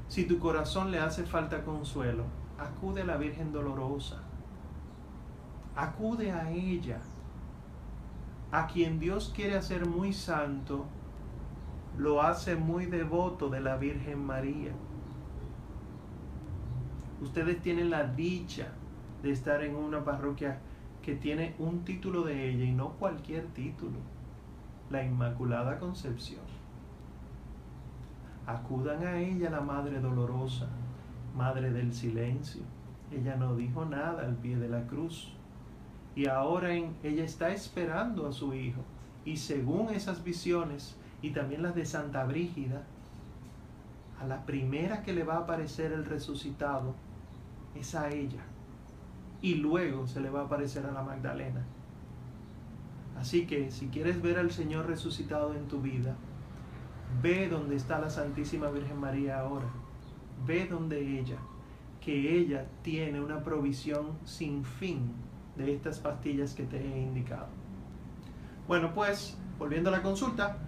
si 0.09 0.25
tu 0.25 0.39
corazón 0.39 0.91
le 0.91 0.99
hace 0.99 1.25
falta 1.25 1.65
consuelo, 1.65 2.25
acude 2.59 3.03
a 3.03 3.07
la 3.07 3.17
Virgen 3.17 3.53
dolorosa. 3.53 4.23
Acude 5.77 6.33
a 6.33 6.51
ella. 6.51 7.01
A 8.51 8.67
quien 8.67 8.99
Dios 8.99 9.33
quiere 9.35 9.57
hacer 9.57 9.87
muy 9.87 10.13
santo, 10.13 10.87
lo 11.99 12.23
hace 12.23 12.55
muy 12.55 12.87
devoto 12.87 13.51
de 13.51 13.61
la 13.61 13.77
Virgen 13.77 14.25
María. 14.25 14.71
Ustedes 17.21 17.61
tienen 17.61 17.91
la 17.91 18.05
dicha 18.05 18.69
de 19.23 19.33
estar 19.33 19.65
en 19.65 19.75
una 19.75 20.05
parroquia 20.05 20.61
que 21.03 21.17
tiene 21.17 21.57
un 21.59 21.85
título 21.85 22.23
de 22.23 22.51
ella 22.51 22.65
y 22.65 22.73
no 22.73 22.91
cualquier 22.91 23.47
título, 23.49 23.99
la 24.91 25.03
Inmaculada 25.03 25.81
Concepción. 25.81 26.43
Acudan 28.47 29.05
a 29.05 29.19
ella 29.19 29.51
la 29.51 29.61
Madre 29.61 29.99
Dolorosa, 29.99 30.69
Madre 31.37 31.73
del 31.73 31.93
Silencio. 31.93 32.63
Ella 33.11 33.35
no 33.35 33.57
dijo 33.57 33.85
nada 33.85 34.25
al 34.25 34.37
pie 34.37 34.57
de 34.57 34.69
la 34.69 34.87
cruz. 34.87 35.33
Y 36.15 36.29
ahora 36.29 36.73
en, 36.73 36.97
ella 37.03 37.25
está 37.25 37.51
esperando 37.51 38.27
a 38.27 38.33
su 38.33 38.55
Hijo. 38.55 38.83
Y 39.25 39.37
según 39.37 39.91
esas 39.91 40.23
visiones 40.23 40.97
y 41.23 41.31
también 41.31 41.63
las 41.63 41.75
de 41.75 41.85
Santa 41.85 42.25
Brígida, 42.25 42.83
a 44.21 44.27
la 44.27 44.45
primera 44.47 45.03
que 45.03 45.13
le 45.13 45.25
va 45.25 45.35
a 45.35 45.41
aparecer 45.41 45.93
el 45.93 46.05
resucitado 46.05 46.95
es 47.75 47.95
a 47.95 48.11
ella 48.11 48.43
y 49.41 49.55
luego 49.55 50.07
se 50.09 50.21
le 50.21 50.31
va 50.31 50.41
a 50.41 50.45
aparecer 50.45 50.85
a 50.87 50.93
la 50.93 51.03
Magdalena. 51.03 51.65
Así 53.19 53.47
que 53.47 53.71
si 53.71 53.89
quieres 53.89 54.21
ver 54.23 54.39
al 54.39 54.51
Señor 54.51 54.87
resucitado 54.87 55.55
en 55.55 55.67
tu 55.69 55.81
vida, 55.81 56.17
ve 57.23 57.49
donde 57.49 57.77
está 57.77 57.99
la 57.99 58.11
Santísima 58.11 58.71
Virgen 58.71 58.99
María 58.99 59.41
ahora. 59.41 59.67
Ve 60.47 60.67
donde 60.67 61.19
ella, 61.19 61.39
que 62.01 62.37
ella 62.37 62.67
tiene 62.83 63.21
una 63.21 63.43
provisión 63.43 64.19
sin 64.25 64.65
fin 64.65 65.13
de 65.57 65.75
estas 65.75 65.99
pastillas 65.99 66.55
que 66.55 66.65
te 66.65 66.79
he 66.79 67.01
indicado. 67.01 67.49
Bueno, 68.69 68.93
pues, 68.95 69.37
volviendo 69.59 69.91
a 69.91 69.93
la 69.93 70.03
consulta, 70.03 70.59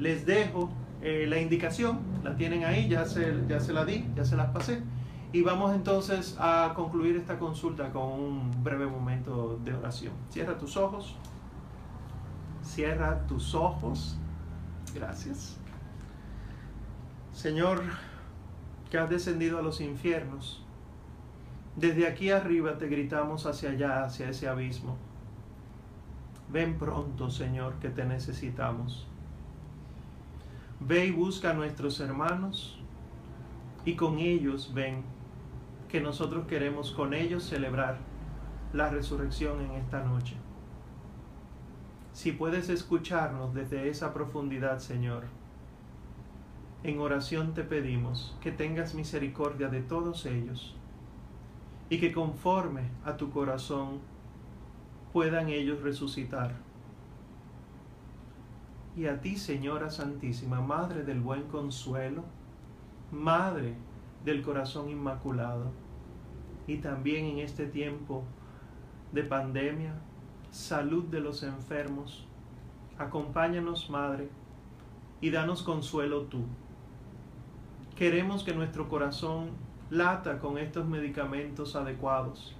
les 0.00 0.26
dejo 0.26 0.70
eh, 1.02 1.26
la 1.28 1.38
indicación, 1.38 2.00
la 2.24 2.34
tienen 2.34 2.64
ahí, 2.64 2.88
ya 2.88 3.04
se, 3.04 3.44
ya 3.48 3.60
se 3.60 3.72
la 3.72 3.84
di, 3.84 4.04
ya 4.16 4.24
se 4.24 4.36
las 4.36 4.50
pasé. 4.50 4.82
Y 5.32 5.42
vamos 5.42 5.74
entonces 5.74 6.36
a 6.40 6.72
concluir 6.74 7.16
esta 7.16 7.38
consulta 7.38 7.92
con 7.92 8.02
un 8.02 8.64
breve 8.64 8.86
momento 8.86 9.60
de 9.64 9.74
oración. 9.74 10.12
Cierra 10.30 10.58
tus 10.58 10.76
ojos. 10.76 11.16
Cierra 12.64 13.26
tus 13.28 13.54
ojos. 13.54 14.18
Gracias. 14.94 15.56
Señor, 17.32 17.82
que 18.90 18.98
has 18.98 19.08
descendido 19.08 19.58
a 19.58 19.62
los 19.62 19.80
infiernos, 19.80 20.64
desde 21.76 22.08
aquí 22.08 22.30
arriba 22.30 22.76
te 22.76 22.88
gritamos 22.88 23.46
hacia 23.46 23.70
allá, 23.70 24.04
hacia 24.04 24.30
ese 24.30 24.48
abismo. 24.48 24.96
Ven 26.50 26.76
pronto, 26.76 27.30
Señor, 27.30 27.74
que 27.74 27.90
te 27.90 28.04
necesitamos. 28.04 29.06
Ve 30.80 31.06
y 31.06 31.10
busca 31.10 31.50
a 31.50 31.54
nuestros 31.54 32.00
hermanos 32.00 32.78
y 33.84 33.96
con 33.96 34.18
ellos 34.18 34.72
ven 34.72 35.02
que 35.88 36.00
nosotros 36.00 36.46
queremos 36.46 36.90
con 36.92 37.12
ellos 37.12 37.44
celebrar 37.44 37.98
la 38.72 38.88
resurrección 38.88 39.60
en 39.60 39.72
esta 39.72 40.02
noche. 40.02 40.36
Si 42.12 42.32
puedes 42.32 42.70
escucharnos 42.70 43.54
desde 43.54 43.88
esa 43.88 44.14
profundidad, 44.14 44.78
Señor, 44.78 45.24
en 46.82 46.98
oración 46.98 47.52
te 47.52 47.62
pedimos 47.62 48.36
que 48.40 48.50
tengas 48.50 48.94
misericordia 48.94 49.68
de 49.68 49.82
todos 49.82 50.24
ellos 50.24 50.74
y 51.90 52.00
que 52.00 52.10
conforme 52.10 52.84
a 53.04 53.18
tu 53.18 53.30
corazón 53.30 54.00
puedan 55.12 55.50
ellos 55.50 55.82
resucitar. 55.82 56.69
Y 58.96 59.06
a 59.06 59.20
ti, 59.20 59.36
Señora 59.36 59.90
Santísima, 59.90 60.60
Madre 60.60 61.04
del 61.04 61.20
Buen 61.20 61.44
Consuelo, 61.44 62.24
Madre 63.12 63.74
del 64.24 64.42
corazón 64.42 64.90
inmaculado. 64.90 65.70
Y 66.66 66.78
también 66.78 67.26
en 67.26 67.38
este 67.38 67.66
tiempo 67.66 68.24
de 69.12 69.22
pandemia, 69.22 69.94
salud 70.50 71.04
de 71.04 71.20
los 71.20 71.42
enfermos. 71.42 72.26
Acompáñanos, 72.98 73.90
Madre, 73.90 74.28
y 75.20 75.30
danos 75.30 75.62
consuelo 75.62 76.22
tú. 76.22 76.44
Queremos 77.96 78.44
que 78.44 78.54
nuestro 78.54 78.88
corazón 78.88 79.50
lata 79.90 80.38
con 80.38 80.58
estos 80.58 80.86
medicamentos 80.86 81.76
adecuados. 81.76 82.56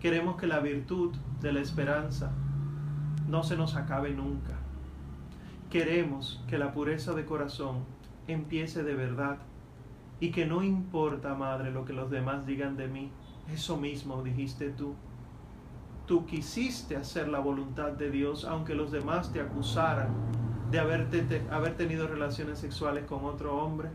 Queremos 0.00 0.36
que 0.36 0.46
la 0.46 0.60
virtud 0.60 1.14
de 1.40 1.52
la 1.52 1.60
esperanza 1.60 2.32
no 3.28 3.42
se 3.42 3.56
nos 3.56 3.74
acabe 3.76 4.10
nunca. 4.10 4.65
Queremos 5.76 6.42
que 6.48 6.56
la 6.56 6.72
pureza 6.72 7.12
de 7.12 7.26
corazón 7.26 7.84
empiece 8.28 8.82
de 8.82 8.94
verdad 8.94 9.36
y 10.20 10.30
que 10.30 10.46
no 10.46 10.62
importa, 10.62 11.34
Madre, 11.34 11.70
lo 11.70 11.84
que 11.84 11.92
los 11.92 12.10
demás 12.10 12.46
digan 12.46 12.78
de 12.78 12.88
mí. 12.88 13.12
Eso 13.52 13.76
mismo 13.76 14.22
dijiste 14.22 14.70
tú. 14.70 14.94
Tú 16.06 16.24
quisiste 16.24 16.96
hacer 16.96 17.28
la 17.28 17.40
voluntad 17.40 17.92
de 17.92 18.10
Dios, 18.10 18.46
aunque 18.46 18.74
los 18.74 18.90
demás 18.90 19.34
te 19.34 19.42
acusaran 19.42 20.08
de 20.70 20.78
haber 20.78 21.76
tenido 21.76 22.06
relaciones 22.06 22.58
sexuales 22.58 23.04
con 23.04 23.26
otro 23.26 23.62
hombre. 23.62 23.90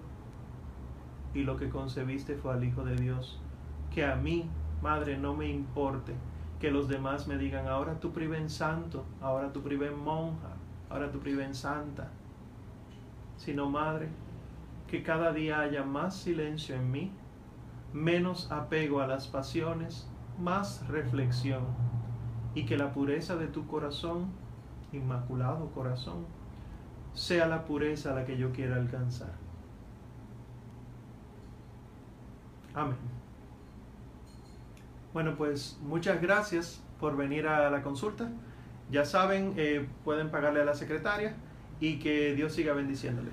Y 1.33 1.41
lo 1.41 1.57
que 1.57 1.69
concebiste 1.69 2.35
fue 2.35 2.53
al 2.53 2.63
Hijo 2.63 2.83
de 2.83 2.95
Dios. 2.95 3.41
Que 3.89 4.05
a 4.05 4.15
mí, 4.15 4.47
Madre, 4.83 5.17
no 5.17 5.33
me 5.33 5.49
importe 5.49 6.13
que 6.59 6.69
los 6.69 6.87
demás 6.87 7.27
me 7.27 7.39
digan, 7.39 7.67
ahora 7.67 7.99
tú 7.99 8.11
priven 8.11 8.51
santo, 8.51 9.03
ahora 9.19 9.51
tú 9.51 9.63
priven 9.63 9.97
monja, 9.97 10.60
ahora 10.91 11.11
tú 11.11 11.19
priven 11.19 11.55
santa. 11.55 12.09
Sino, 13.37 13.69
Madre, 13.69 14.09
que 14.87 15.03
cada 15.03 15.31
día 15.31 15.61
haya 15.61 15.83
más 15.83 16.15
silencio 16.15 16.75
en 16.75 16.91
mí, 16.91 17.11
menos 17.93 18.51
apego 18.51 19.01
a 19.01 19.07
las 19.07 19.27
pasiones, 19.27 20.07
más 20.39 20.87
reflexión, 20.87 21.63
y 22.53 22.65
que 22.65 22.77
la 22.77 22.93
pureza 22.93 23.37
de 23.37 23.47
tu 23.47 23.67
corazón, 23.67 24.27
inmaculado 24.91 25.71
corazón, 25.71 26.25
sea 27.13 27.47
la 27.47 27.65
pureza 27.65 28.11
a 28.11 28.15
la 28.15 28.25
que 28.25 28.37
yo 28.37 28.51
quiera 28.51 28.75
alcanzar. 28.75 29.33
Amén. 32.73 32.97
Bueno, 35.13 35.35
pues 35.35 35.79
muchas 35.81 36.21
gracias 36.21 36.81
por 36.99 37.17
venir 37.17 37.47
a 37.47 37.69
la 37.69 37.81
consulta. 37.81 38.29
Ya 38.91 39.05
saben, 39.05 39.53
eh, 39.57 39.87
pueden 40.03 40.29
pagarle 40.29 40.61
a 40.61 40.65
la 40.65 40.73
secretaria 40.73 41.33
y 41.79 41.99
que 41.99 42.35
Dios 42.35 42.53
siga 42.53 42.73
bendiciéndole. 42.73 43.29